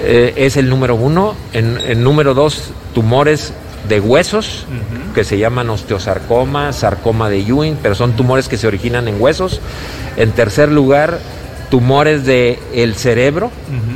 eh, 0.00 0.34
es 0.36 0.56
el 0.56 0.68
número 0.68 0.94
uno. 0.94 1.34
En, 1.52 1.78
el 1.86 2.02
número 2.02 2.34
dos, 2.34 2.70
tumores 2.94 3.52
de 3.86 4.00
huesos, 4.00 4.66
que 5.14 5.24
se 5.24 5.38
llaman 5.38 5.70
osteosarcoma, 5.70 6.72
sarcoma 6.72 7.28
de 7.28 7.40
Ewing, 7.40 7.78
pero 7.82 7.94
son 7.94 8.12
tumores 8.12 8.48
que 8.48 8.56
se 8.56 8.66
originan 8.66 9.08
en 9.08 9.20
huesos. 9.20 9.60
En 10.16 10.32
tercer 10.32 10.70
lugar, 10.70 11.18
tumores 11.70 12.24
del 12.24 12.58
el 12.74 12.94
cerebro, 12.94 13.50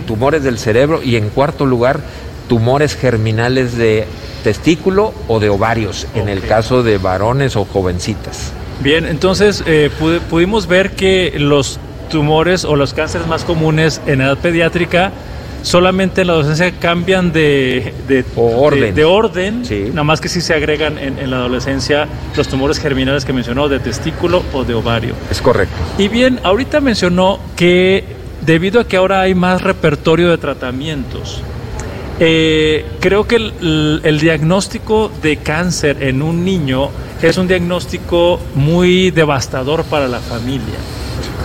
tumores 0.06 0.42
del 0.42 0.58
cerebro. 0.58 1.02
Y 1.02 1.16
en 1.16 1.30
cuarto 1.30 1.66
lugar, 1.66 2.00
tumores 2.48 2.96
germinales 2.96 3.76
de 3.76 4.06
testículo 4.44 5.12
o 5.28 5.40
de 5.40 5.48
ovarios, 5.48 6.06
en 6.14 6.28
el 6.28 6.42
caso 6.42 6.82
de 6.82 6.98
varones 6.98 7.56
o 7.56 7.64
jovencitas. 7.64 8.52
Bien, 8.80 9.06
entonces 9.06 9.62
eh, 9.66 9.90
pudimos 10.28 10.66
ver 10.66 10.92
que 10.92 11.34
los 11.38 11.78
tumores 12.10 12.64
o 12.64 12.76
los 12.76 12.92
cánceres 12.94 13.26
más 13.26 13.44
comunes 13.44 14.00
en 14.06 14.20
edad 14.20 14.36
pediátrica 14.38 15.12
solamente 15.62 16.22
en 16.22 16.26
la 16.28 16.32
adolescencia 16.34 16.78
cambian 16.78 17.32
de, 17.32 17.94
de 18.06 18.24
orden, 18.36 18.94
de, 18.94 19.04
orden 19.04 19.62
nada 19.90 20.04
más 20.04 20.20
que 20.20 20.28
si 20.28 20.40
se 20.40 20.54
agregan 20.54 20.98
en, 20.98 21.18
en, 21.18 21.30
la 21.30 21.38
adolescencia 21.38 22.08
los 22.36 22.48
tumores 22.48 22.78
germinales 22.78 23.24
que 23.24 23.32
mencionó 23.32 23.68
de 23.68 23.78
testículo 23.78 24.42
o 24.52 24.64
de 24.64 24.74
ovario. 24.74 25.14
Es 25.30 25.40
correcto. 25.40 25.74
Y 25.98 26.08
bien, 26.08 26.40
ahorita 26.42 26.80
mencionó 26.80 27.38
que 27.56 28.04
debido 28.44 28.80
a 28.80 28.88
que 28.88 28.96
ahora 28.96 29.20
hay 29.20 29.34
más 29.34 29.62
repertorio 29.62 30.30
de 30.30 30.38
tratamientos, 30.38 31.42
eh, 32.20 32.84
creo 33.00 33.26
que 33.26 33.36
el, 33.36 34.18
diagnóstico 34.20 35.10
de 35.22 35.38
cáncer 35.38 36.02
en 36.02 36.22
un 36.22 36.44
niño 36.44 36.90
es 37.20 37.36
un 37.36 37.48
diagnóstico 37.48 38.38
muy 38.54 39.10
devastador 39.10 39.84
para 39.84 40.08
la 40.08 40.20
familia. 40.20 40.78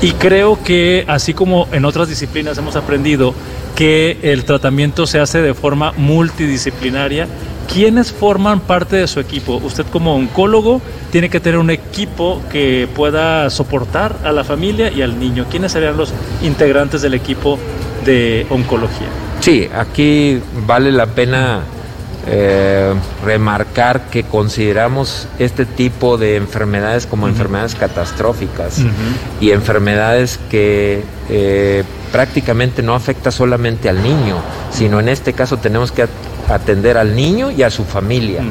Y 0.01 0.11
creo 0.11 0.61
que 0.63 1.03
así 1.07 1.33
como 1.33 1.67
en 1.71 1.85
otras 1.85 2.09
disciplinas 2.09 2.57
hemos 2.57 2.75
aprendido 2.75 3.33
que 3.77 4.17
el 4.23 4.43
tratamiento 4.43 5.05
se 5.05 5.19
hace 5.19 5.39
de 5.39 5.53
forma 5.53 5.93
multidisciplinaria, 5.97 7.27
¿quiénes 7.71 8.11
forman 8.11 8.59
parte 8.59 8.95
de 8.95 9.07
su 9.07 9.19
equipo? 9.19 9.61
Usted 9.63 9.85
como 9.85 10.15
oncólogo 10.15 10.81
tiene 11.11 11.29
que 11.29 11.39
tener 11.39 11.59
un 11.59 11.69
equipo 11.69 12.41
que 12.51 12.89
pueda 12.95 13.51
soportar 13.51 14.15
a 14.23 14.31
la 14.31 14.43
familia 14.43 14.91
y 14.91 15.03
al 15.03 15.19
niño. 15.19 15.45
¿Quiénes 15.51 15.73
serían 15.73 15.95
los 15.95 16.11
integrantes 16.41 17.03
del 17.03 17.13
equipo 17.13 17.59
de 18.03 18.47
oncología? 18.49 19.07
Sí, 19.41 19.69
aquí 19.71 20.41
vale 20.65 20.91
la 20.91 21.05
pena 21.05 21.61
eh, 22.29 22.93
remarcar 23.23 24.09
que 24.09 24.23
consideramos 24.23 25.27
este 25.39 25.65
tipo 25.65 26.17
de 26.17 26.35
enfermedades 26.35 27.05
como 27.05 27.27
enfermedades 27.27 27.75
catastróficas 27.75 28.81
y 29.39 29.51
enfermedades 29.51 30.39
que 30.49 31.03
eh, 31.29 31.83
prácticamente 32.11 32.83
no 32.83 32.95
afecta 32.95 33.31
solamente 33.31 33.87
al 33.89 34.03
niño, 34.03 34.37
sino 34.71 34.99
en 34.99 35.09
este 35.09 35.33
caso 35.33 35.57
tenemos 35.57 35.91
que 35.91 36.07
atender 36.49 36.97
al 36.97 37.15
niño 37.15 37.51
y 37.51 37.63
a 37.63 37.69
su 37.69 37.83
familia. 37.83 38.41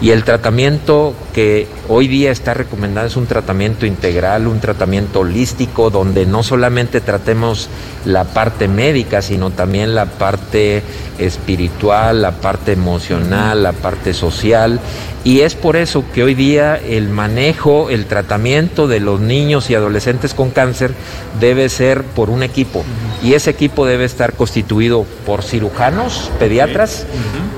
Y 0.00 0.10
el 0.10 0.24
tratamiento 0.24 1.14
que 1.32 1.66
hoy 1.88 2.08
día 2.08 2.30
está 2.30 2.54
recomendado 2.54 3.06
es 3.06 3.16
un 3.16 3.26
tratamiento 3.26 3.86
integral, 3.86 4.46
un 4.46 4.60
tratamiento 4.60 5.20
holístico, 5.20 5.90
donde 5.90 6.26
no 6.26 6.42
solamente 6.42 7.00
tratemos 7.00 7.68
la 8.04 8.24
parte 8.24 8.68
médica, 8.68 9.22
sino 9.22 9.50
también 9.50 9.94
la 9.94 10.06
parte 10.06 10.82
espiritual, 11.18 12.22
la 12.22 12.32
parte 12.32 12.72
emocional, 12.72 13.62
la 13.62 13.72
parte 13.72 14.12
social. 14.12 14.80
Y 15.24 15.40
es 15.40 15.56
por 15.56 15.76
eso 15.76 16.04
que 16.14 16.22
hoy 16.22 16.34
día 16.34 16.76
el 16.76 17.08
manejo, 17.08 17.90
el 17.90 18.06
tratamiento 18.06 18.86
de 18.86 19.00
los 19.00 19.20
niños 19.20 19.70
y 19.70 19.74
adolescentes 19.74 20.34
con 20.34 20.50
cáncer 20.50 20.92
debe 21.40 21.68
ser 21.68 22.04
por 22.04 22.30
un 22.30 22.44
equipo. 22.44 22.84
Y 23.24 23.34
ese 23.34 23.50
equipo 23.50 23.86
debe 23.86 24.04
estar 24.04 24.34
constituido 24.34 25.04
por 25.24 25.42
cirujanos, 25.42 26.30
pediatras, 26.38 27.06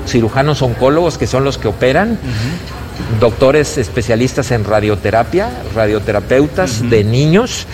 cirujanos 0.05 0.61
oncólogos, 0.61 1.17
que 1.17 1.27
son 1.27 1.43
los 1.43 1.57
que 1.57 1.67
operan, 1.67 2.17
doctores 3.19 3.77
especialistas 3.77 4.51
en 4.51 4.63
radioterapia, 4.63 5.49
radioterapeutas 5.75 6.89
de 6.89 7.03
niños, 7.03 7.65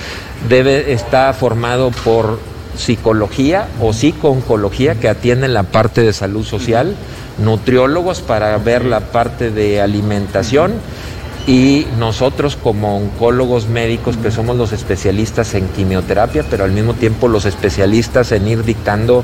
debe 0.50 0.94
estar 0.94 1.34
formado 1.34 1.92
por 1.92 2.40
psicología 2.78 3.68
o 3.82 3.94
psico-oncología 3.94 4.96
que 4.96 5.10
atienden 5.10 5.54
la 5.54 5.64
parte 5.64 6.02
de 6.02 6.14
salud 6.14 6.44
social, 6.44 6.96
nutriólogos 7.38 8.22
para 8.22 8.58
ver 8.58 8.86
la 8.86 9.00
parte 9.00 9.52
de 9.52 9.82
alimentación 9.82 10.74
y 11.48 11.86
nosotros 12.00 12.56
como 12.56 12.98
oncólogos 12.98 13.68
médicos 13.68 14.18
que 14.18 14.32
somos 14.32 14.58
los 14.58 14.72
especialistas 14.72 15.54
en 15.54 15.68
quimioterapia, 15.68 16.44
pero 16.50 16.64
al 16.64 16.72
mismo 16.72 16.94
tiempo 16.94 17.28
los 17.28 17.46
especialistas 17.46 18.32
en 18.32 18.48
ir 18.48 18.64
dictando 18.64 19.24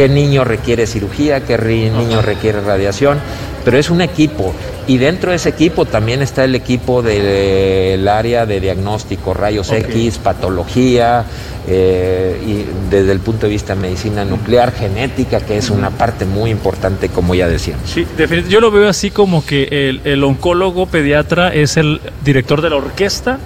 qué 0.00 0.08
niño 0.08 0.44
requiere 0.44 0.86
cirugía, 0.86 1.44
qué 1.44 1.58
niño 1.58 2.22
requiere 2.22 2.62
radiación, 2.62 3.18
pero 3.66 3.76
es 3.76 3.90
un 3.90 4.00
equipo. 4.00 4.54
Y 4.86 4.96
dentro 4.96 5.28
de 5.28 5.36
ese 5.36 5.50
equipo 5.50 5.84
también 5.84 6.22
está 6.22 6.42
el 6.44 6.54
equipo 6.54 7.02
del 7.02 8.08
área 8.08 8.46
de 8.46 8.60
diagnóstico, 8.60 9.34
rayos 9.34 9.70
X, 9.70 10.16
patología, 10.16 11.26
eh, 11.68 12.34
y 12.42 12.64
desde 12.90 13.12
el 13.12 13.20
punto 13.20 13.44
de 13.44 13.52
vista 13.52 13.74
de 13.74 13.82
medicina 13.82 14.24
nuclear, 14.24 14.72
genética, 14.72 15.40
que 15.40 15.58
es 15.58 15.68
una 15.68 15.90
parte 15.90 16.24
muy 16.24 16.48
importante, 16.50 17.10
como 17.10 17.34
ya 17.34 17.46
decíamos. 17.46 17.90
Sí, 17.90 18.06
yo 18.48 18.62
lo 18.62 18.70
veo 18.70 18.88
así 18.88 19.10
como 19.10 19.44
que 19.44 20.00
el, 20.02 20.24
oncólogo 20.24 20.86
pediatra 20.86 21.52
es 21.52 21.76
el 21.76 22.00
director 22.24 22.62
de 22.62 22.70
la 22.70 22.76
orquesta 22.76 23.38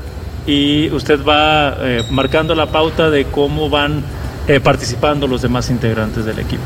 y 0.47 0.89
usted 0.93 1.19
va 1.25 1.77
eh, 1.81 2.03
marcando 2.13 2.55
la 2.55 2.67
pauta 2.67 3.11
de 3.11 3.25
cómo 3.25 3.69
van 3.69 4.05
eh, 4.49 4.61
participando 4.61 5.27
los 5.27 5.43
demás 5.43 5.71
integrantes 5.71 6.25
del 6.25 6.39
equipo. 6.39 6.63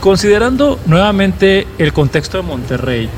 considerando 0.00 0.78
nuevamente 0.86 1.66
el 1.78 1.92
contexto 1.92 2.36
de 2.38 2.42
Monterrey, 2.42 3.08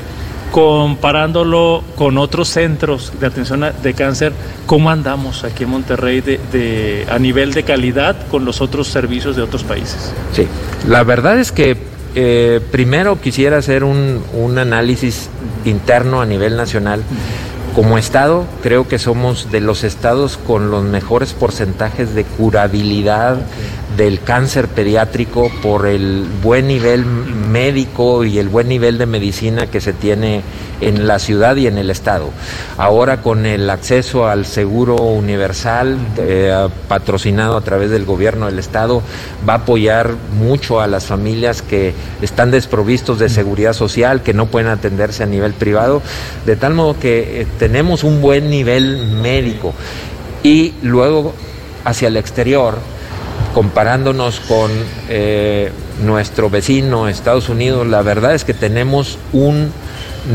comparándolo 0.51 1.83
con 1.95 2.17
otros 2.17 2.49
centros 2.49 3.13
de 3.19 3.27
atención 3.27 3.65
de 3.81 3.93
cáncer, 3.93 4.33
¿cómo 4.65 4.89
andamos 4.89 5.43
aquí 5.43 5.63
en 5.63 5.69
Monterrey 5.69 6.21
de, 6.21 7.07
a 7.09 7.17
nivel 7.17 7.53
de 7.53 7.63
calidad 7.63 8.27
con 8.29 8.45
los 8.45 8.61
otros 8.61 8.87
servicios 8.89 9.35
de 9.35 9.41
otros 9.41 9.63
países? 9.63 10.13
Sí, 10.33 10.47
la 10.87 11.03
verdad 11.03 11.39
es 11.39 11.51
que 11.51 11.77
eh, 12.13 12.59
primero 12.71 13.21
quisiera 13.21 13.57
hacer 13.57 13.85
un, 13.85 14.21
análisis 14.57 15.29
interno 15.63 16.21
a 16.21 16.25
nivel 16.25 16.57
nacional. 16.57 17.01
Como 17.75 17.97
Estado, 17.97 18.45
creo 18.61 18.89
que 18.89 18.99
somos 18.99 19.49
de 19.49 19.61
los 19.61 19.85
estados 19.85 20.37
con 20.37 20.71
los 20.71 20.83
mejores 20.83 21.31
porcentajes 21.31 22.13
de 22.13 22.25
curabilidad 22.25 23.37
del 24.01 24.19
cáncer 24.21 24.67
pediátrico 24.67 25.51
por 25.61 25.85
el 25.85 26.25
buen 26.41 26.67
nivel 26.67 27.05
médico 27.05 28.23
y 28.23 28.39
el 28.39 28.49
buen 28.49 28.67
nivel 28.67 28.97
de 28.97 29.05
medicina 29.05 29.67
que 29.67 29.79
se 29.79 29.93
tiene 29.93 30.41
en 30.81 31.05
la 31.05 31.19
ciudad 31.19 31.55
y 31.55 31.67
en 31.67 31.77
el 31.77 31.91
estado. 31.91 32.31
Ahora 32.79 33.21
con 33.21 33.45
el 33.45 33.69
acceso 33.69 34.27
al 34.27 34.47
seguro 34.47 34.95
universal 34.95 35.99
eh, 36.17 36.67
patrocinado 36.87 37.55
a 37.55 37.61
través 37.61 37.91
del 37.91 38.05
gobierno 38.05 38.47
del 38.47 38.57
estado 38.57 39.03
va 39.47 39.53
a 39.53 39.57
apoyar 39.57 40.15
mucho 40.35 40.81
a 40.81 40.87
las 40.87 41.05
familias 41.05 41.61
que 41.61 41.93
están 42.23 42.49
desprovistos 42.49 43.19
de 43.19 43.29
seguridad 43.29 43.73
social, 43.73 44.23
que 44.23 44.33
no 44.33 44.47
pueden 44.47 44.69
atenderse 44.69 45.21
a 45.21 45.27
nivel 45.27 45.53
privado, 45.53 46.01
de 46.47 46.55
tal 46.55 46.73
modo 46.73 46.99
que 46.99 47.41
eh, 47.41 47.47
tenemos 47.59 48.03
un 48.03 48.19
buen 48.19 48.49
nivel 48.49 49.11
médico. 49.21 49.75
Y 50.41 50.73
luego 50.81 51.35
hacia 51.85 52.07
el 52.07 52.17
exterior 52.17 52.79
comparándonos 53.53 54.39
con 54.41 54.71
eh, 55.09 55.71
nuestro 56.03 56.49
vecino 56.49 57.07
Estados 57.07 57.49
Unidos, 57.49 57.87
la 57.87 58.01
verdad 58.01 58.33
es 58.33 58.45
que 58.45 58.53
tenemos 58.53 59.17
un 59.33 59.71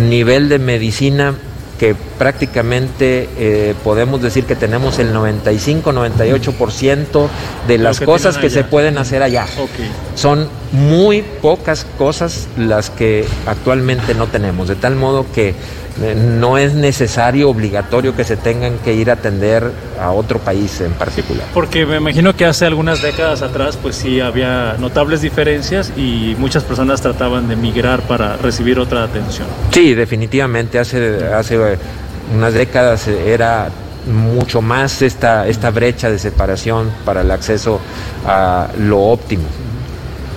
nivel 0.09 0.49
de 0.49 0.59
medicina 0.59 1.35
que 1.79 1.95
prácticamente 1.95 3.29
eh, 3.37 3.75
podemos 3.85 4.23
decir 4.23 4.45
que 4.45 4.57
tenemos 4.57 4.99
el 4.99 5.15
95-98% 5.15 7.29
de 7.69 7.79
las 7.79 8.01
cosas 8.01 8.39
que 8.39 8.49
se 8.49 8.65
pueden 8.65 8.97
hacer 8.99 9.23
allá. 9.23 9.47
Son 10.15 10.49
muy 10.73 11.23
pocas 11.23 11.87
cosas 11.99 12.49
las 12.57 12.89
que 12.91 13.27
actualmente 13.47 14.15
no 14.15 14.27
tenemos, 14.27 14.69
de 14.69 14.77
tal 14.77 14.97
modo 14.97 15.27
que 15.35 15.55
no 15.99 16.59
es 16.59 16.75
necesario, 16.75 17.49
obligatorio 17.49 18.15
que 18.15 18.25
se 18.25 18.37
tengan 18.37 18.79
que 18.79 18.95
ir 18.95 19.11
a 19.11 19.15
atender 19.15 19.71
a 20.01 20.11
otro 20.11 20.39
país 20.39 20.81
en 20.81 20.93
particular. 20.93 21.47
Porque 21.55 21.87
me 21.87 21.97
imagino 21.97 22.35
que 22.37 22.45
hace 22.45 22.67
algunas 22.67 23.03
décadas 23.03 23.43
atrás 23.43 23.79
pues 23.81 23.97
sí 23.97 24.21
había 24.21 24.77
notables 24.79 25.23
diferencias 25.23 25.93
y 25.97 26.35
muchas 26.39 26.65
personas 26.65 27.01
trataban 27.01 27.49
de 27.49 27.57
migrar 27.57 28.03
para 28.03 28.37
recibir 28.37 28.79
otra 28.79 29.05
atención. 29.05 29.47
Sí, 29.71 29.95
definitivamente, 29.95 30.79
hace, 30.79 31.25
hace 31.33 31.59
unas 32.35 32.55
décadas 32.55 33.09
era 33.09 33.69
mucho 34.07 34.63
más 34.63 35.03
esta, 35.03 35.47
esta 35.47 35.71
brecha 35.71 36.11
de 36.11 36.19
separación 36.19 36.91
para 37.05 37.23
el 37.23 37.31
acceso 37.31 37.81
a 38.27 38.69
lo 38.79 39.01
óptimo. 39.01 39.45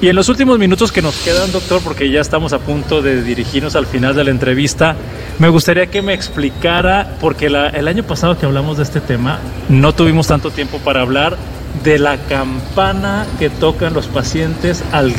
Y 0.01 0.07
en 0.07 0.15
los 0.15 0.29
últimos 0.29 0.57
minutos 0.59 0.93
que 0.93 1.01
nos 1.01 1.15
quedan, 1.17 1.51
doctor, 1.51 1.81
porque 1.83 2.09
ya 2.09 2.21
estamos 2.21 2.53
a 2.53 2.59
punto 2.59 3.01
de 3.01 3.21
dirigirnos 3.21 3.75
al 3.75 3.85
final 3.85 4.15
de 4.15 4.23
la 4.23 4.31
entrevista, 4.31 4.95
me 5.39 5.49
gustaría 5.49 5.88
que 5.88 6.01
me 6.01 6.13
explicara, 6.13 7.17
porque 7.19 7.47
el 7.47 7.88
año 7.88 8.03
pasado 8.03 8.38
que 8.38 8.45
hablamos 8.45 8.77
de 8.77 8.83
este 8.83 9.01
tema, 9.01 9.39
no 9.67 9.93
tuvimos 9.93 10.27
tanto 10.27 10.51
tiempo 10.51 10.77
para 10.79 11.01
hablar 11.01 11.35
de 11.83 11.99
la 11.99 12.17
campana 12.17 13.27
que 13.39 13.49
tocan 13.49 13.93
los 13.93 14.07
pacientes 14.07 14.83
al 14.93 15.13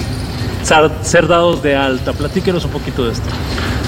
ser 1.02 1.28
dados 1.28 1.62
de 1.62 1.76
alta. 1.76 2.14
Platíquenos 2.14 2.64
un 2.64 2.70
poquito 2.70 3.04
de 3.04 3.12
esto. 3.12 3.28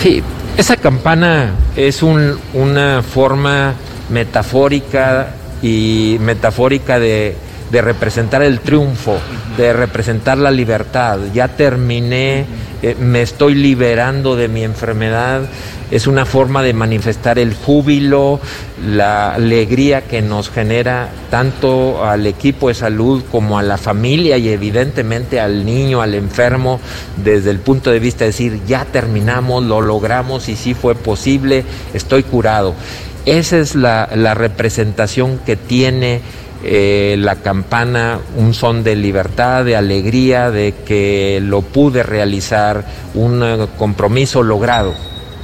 Sí, 0.02 0.22
esa 0.59 0.76
campana 0.76 1.52
es 1.74 2.02
una 2.02 3.02
forma 3.02 3.74
metafórica 4.11 5.37
y 5.62 6.18
metafórica 6.20 6.98
de 6.98 7.37
de 7.72 7.80
representar 7.80 8.42
el 8.42 8.61
triunfo, 8.61 9.18
de 9.56 9.72
representar 9.72 10.37
la 10.37 10.50
libertad. 10.50 11.18
Ya 11.32 11.48
terminé, 11.48 12.44
eh, 12.82 12.94
me 13.00 13.22
estoy 13.22 13.54
liberando 13.54 14.37
de 14.37 14.48
mi 14.48 14.62
enfermedad. 14.62 15.48
Es 15.90 16.06
una 16.06 16.26
forma 16.26 16.62
de 16.62 16.74
manifestar 16.74 17.38
el 17.38 17.54
júbilo, 17.54 18.40
la 18.87 19.32
alegría 19.32 20.02
que 20.02 20.20
nos 20.20 20.50
genera 20.50 21.08
tanto 21.30 22.04
al 22.04 22.26
equipo 22.26 22.68
de 22.68 22.74
salud 22.74 23.22
como 23.32 23.58
a 23.58 23.62
la 23.62 23.78
familia 23.78 24.37
y 24.37 24.50
evidentemente 24.50 25.40
al 25.40 25.64
niño, 25.64 26.02
al 26.02 26.14
enfermo, 26.14 26.78
desde 27.24 27.50
el 27.50 27.58
punto 27.58 27.90
de 27.90 28.00
vista 28.00 28.24
de 28.24 28.32
decir, 28.32 28.61
ya 28.66 28.85
terminamos, 28.85 29.64
lo 29.64 29.80
logramos 29.80 30.50
y 30.50 30.56
sí 30.56 30.74
fue 30.74 30.94
posible, 30.94 31.64
estoy 31.94 32.22
curado. 32.22 32.74
Esa 33.24 33.58
es 33.58 33.74
la, 33.74 34.11
la 34.14 34.35
representación 34.35 35.38
que 35.38 35.56
tiene 35.56 36.20
eh, 36.64 37.16
la 37.18 37.37
campana, 37.37 38.20
un 38.37 38.55
son 38.55 38.85
de 38.85 38.96
libertad, 38.96 39.64
de 39.64 39.77
alegría, 39.77 40.51
de 40.51 40.75
que 40.87 41.40
lo 41.42 41.62
pude 41.62 42.03
realizar, 42.03 42.85
un 43.14 43.42
eh, 43.42 43.66
compromiso 43.77 44.42
logrado. 44.42 44.94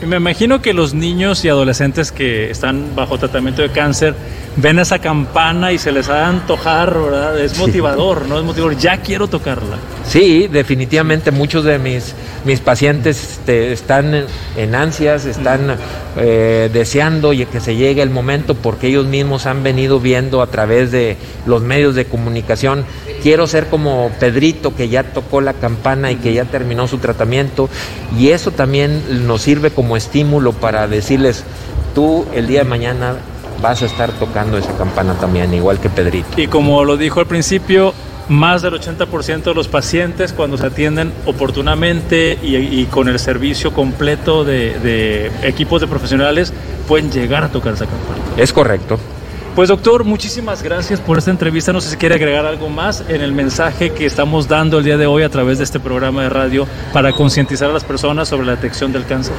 Me 0.07 0.17
imagino 0.17 0.63
que 0.63 0.75
los 0.75 0.95
niños 0.95 1.45
y 1.45 1.49
adolescentes 1.49 2.13
que 2.13 2.51
están 2.51 2.95
bajo 2.95 3.19
tratamiento 3.19 3.63
de 3.63 3.71
cáncer 3.71 4.15
ven 4.57 4.79
esa 4.79 4.99
campana 4.99 5.73
y 5.73 5.79
se 5.79 5.93
les 5.93 6.09
ha 6.09 6.17
de 6.17 6.25
antojar, 6.25 6.95
¿verdad? 6.95 7.39
Es 7.39 7.59
motivador, 7.59 8.27
¿no? 8.27 8.39
Es 8.39 8.45
motivador, 8.45 8.77
ya 8.77 8.99
quiero 8.99 9.29
tocarla. 9.29 9.77
Sí, 10.05 10.49
definitivamente 10.49 11.31
muchos 11.31 11.65
de 11.65 11.79
mis, 11.79 12.15
mis 12.45 12.61
pacientes 12.61 13.33
este, 13.33 13.73
están 13.73 14.27
en 14.57 14.75
ansias, 14.75 15.27
están 15.27 15.77
eh, 16.17 16.71
deseando 16.73 17.31
que 17.31 17.61
se 17.61 17.77
llegue 17.77 18.03
el 18.03 18.11
momento 18.11 18.55
porque 18.55 18.89
ellos 18.89 19.07
mismos 19.07 19.47
han 19.47 19.63
venido 19.63 20.01
viendo 20.01 20.43
a 20.43 20.47
través 20.47 20.91
de 20.91 21.17
los 21.47 21.63
medios 21.63 21.95
de 21.95 22.07
comunicación. 22.07 22.85
Quiero 23.23 23.47
ser 23.47 23.67
como 23.67 24.11
Pedrito 24.19 24.75
que 24.75 24.89
ya 24.89 25.03
tocó 25.03 25.41
la 25.41 25.53
campana 25.53 26.11
y 26.11 26.17
que 26.17 26.33
ya 26.33 26.45
terminó 26.45 26.89
su 26.89 26.99
tratamiento 26.99 27.69
y 28.19 28.31
eso 28.31 28.51
también 28.51 29.27
nos 29.27 29.43
sirve 29.43 29.71
como 29.71 29.88
estímulo 29.97 30.53
para 30.53 30.87
decirles, 30.87 31.45
tú 31.95 32.27
el 32.35 32.47
día 32.47 32.61
de 32.61 32.65
mañana 32.69 33.17
vas 33.63 33.83
a 33.83 33.87
estar 33.87 34.13
tocando 34.13 34.59
esa 34.59 34.77
campana 34.77 35.15
también, 35.15 35.53
igual 35.55 35.79
que 35.81 35.89
Pedrito. 35.89 36.29
Y 36.41 36.47
como 36.47 36.85
lo 36.85 36.97
dijo 36.97 37.21
al 37.21 37.27
principio, 37.27 37.93
más 38.29 38.63
del 38.63 38.75
80% 38.75 39.43
de 39.43 39.55
los 39.55 39.69
pacientes 39.69 40.33
cuando 40.33 40.59
se 40.59 40.67
atienden 40.67 41.13
oportunamente 41.27 42.39
y, 42.43 42.85
con 42.87 43.09
el 43.09 43.19
servicio 43.19 43.73
completo 43.73 44.45
de, 44.45 45.31
equipos 45.43 45.81
de 45.81 45.87
profesionales 45.87 46.53
pueden 46.87 47.11
llegar 47.11 47.43
a 47.45 47.49
tocar 47.49 47.75
esa 47.75 47.87
campana. 47.87 48.19
Es 48.37 48.53
correcto. 48.53 48.99
Pues 49.59 49.71
doctor, 49.71 50.05
muchísimas 50.05 50.63
gracias 50.63 51.01
por 51.01 51.19
esta 51.19 51.33
entrevista. 51.33 51.73
No 51.73 51.81
sé 51.81 51.91
si 51.91 51.97
quiere 51.97 52.15
agregar 52.15 52.47
algo 52.47 52.69
más 52.69 53.03
en 53.09 53.23
el 53.23 53.33
mensaje 53.33 53.91
que 53.91 54.07
estamos 54.07 54.47
dando 54.47 54.79
el 54.79 54.85
día 54.85 54.97
de 54.97 55.07
hoy 55.07 55.25
a 55.25 55.31
través 55.31 55.59
de 55.59 55.65
este 55.65 55.81
programa 55.81 56.23
de 56.23 56.29
radio 56.29 56.65
para 56.93 57.11
concientizar 57.11 57.69
a 57.69 57.73
las 57.73 57.83
personas 57.83 58.29
sobre 58.29 58.47
la 58.47 58.55
detección 58.55 58.93
del 58.93 59.05
cáncer. 59.05 59.35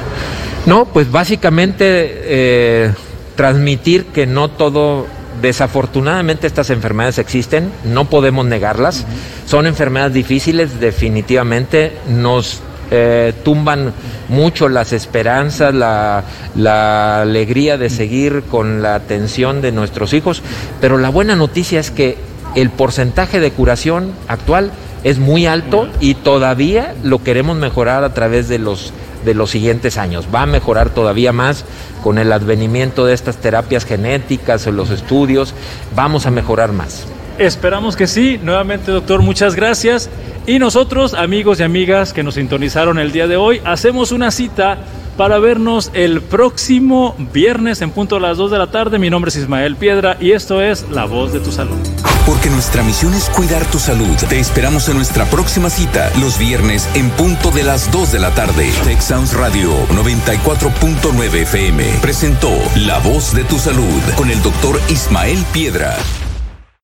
No, 0.66 0.84
pues 0.84 1.10
básicamente 1.10 1.78
eh, 1.86 2.92
transmitir 3.34 4.08
que 4.08 4.26
no 4.26 4.50
todo 4.50 5.06
Desafortunadamente 5.40 6.46
estas 6.46 6.68
enfermedades 6.68 7.16
existen, 7.16 7.72
no 7.84 8.10
podemos 8.10 8.44
negarlas. 8.44 9.06
Son 9.46 9.66
enfermedades 9.66 10.12
difíciles, 10.12 10.80
definitivamente. 10.80 11.96
Nos 12.10 12.60
eh, 12.90 13.32
tumban 13.44 13.92
mucho 14.28 14.68
las 14.68 14.92
esperanzas, 14.92 15.74
la, 15.74 16.24
la, 16.54 17.22
alegría 17.22 17.78
de 17.78 17.90
seguir 17.90 18.42
con 18.50 18.82
la 18.82 18.94
atención 18.94 19.62
de 19.62 19.72
nuestros 19.72 20.12
hijos. 20.12 20.42
Pero 20.80 20.98
la 20.98 21.10
buena 21.10 21.36
noticia 21.36 21.80
es 21.80 21.90
que 21.90 22.16
el 22.54 22.70
porcentaje 22.70 23.40
de 23.40 23.52
curación 23.52 24.12
actual 24.28 24.72
es 25.04 25.18
muy 25.18 25.46
alto 25.46 25.88
y 26.00 26.14
todavía 26.14 26.94
lo 27.02 27.22
queremos 27.22 27.56
mejorar 27.56 28.04
a 28.04 28.12
través 28.12 28.48
de 28.48 28.58
los 28.58 28.92
de 29.24 29.34
los 29.34 29.50
siguientes 29.50 29.98
años. 29.98 30.28
Va 30.34 30.42
a 30.42 30.46
mejorar 30.46 30.90
todavía 30.90 31.32
más 31.32 31.64
con 32.02 32.18
el 32.18 32.32
advenimiento 32.32 33.06
de 33.06 33.14
estas 33.14 33.36
terapias 33.36 33.84
genéticas, 33.84 34.66
en 34.66 34.76
los 34.76 34.90
estudios, 34.90 35.54
vamos 35.94 36.26
a 36.26 36.30
mejorar 36.30 36.72
más. 36.72 37.06
Esperamos 37.40 37.96
que 37.96 38.06
sí. 38.06 38.38
Nuevamente, 38.42 38.92
doctor, 38.92 39.22
muchas 39.22 39.54
gracias. 39.54 40.10
Y 40.46 40.58
nosotros, 40.58 41.14
amigos 41.14 41.58
y 41.58 41.62
amigas 41.62 42.12
que 42.12 42.22
nos 42.22 42.34
sintonizaron 42.34 42.98
el 42.98 43.12
día 43.12 43.26
de 43.26 43.36
hoy, 43.36 43.62
hacemos 43.64 44.12
una 44.12 44.30
cita 44.30 44.76
para 45.16 45.38
vernos 45.38 45.90
el 45.94 46.20
próximo 46.20 47.16
viernes 47.32 47.80
en 47.80 47.92
punto 47.92 48.16
a 48.16 48.20
las 48.20 48.36
2 48.36 48.50
de 48.50 48.58
la 48.58 48.66
tarde. 48.66 48.98
Mi 48.98 49.08
nombre 49.08 49.30
es 49.30 49.36
Ismael 49.36 49.76
Piedra 49.76 50.18
y 50.20 50.32
esto 50.32 50.60
es 50.60 50.84
La 50.90 51.06
Voz 51.06 51.32
de 51.32 51.40
tu 51.40 51.50
Salud. 51.50 51.78
Porque 52.26 52.50
nuestra 52.50 52.82
misión 52.82 53.14
es 53.14 53.30
cuidar 53.30 53.64
tu 53.70 53.78
salud. 53.78 54.16
Te 54.28 54.38
esperamos 54.38 54.90
en 54.90 54.96
nuestra 54.96 55.24
próxima 55.24 55.70
cita 55.70 56.10
los 56.20 56.38
viernes 56.38 56.90
en 56.94 57.08
punto 57.08 57.50
de 57.52 57.62
las 57.62 57.90
2 57.90 58.12
de 58.12 58.18
la 58.18 58.34
tarde. 58.34 58.70
Tech 58.84 59.00
Sounds 59.00 59.32
Radio 59.32 59.72
94.9 59.94 61.34
FM 61.42 61.84
presentó 62.02 62.52
La 62.76 62.98
Voz 62.98 63.34
de 63.34 63.44
tu 63.44 63.58
Salud 63.58 64.02
con 64.14 64.30
el 64.30 64.42
doctor 64.42 64.78
Ismael 64.90 65.42
Piedra. 65.54 65.96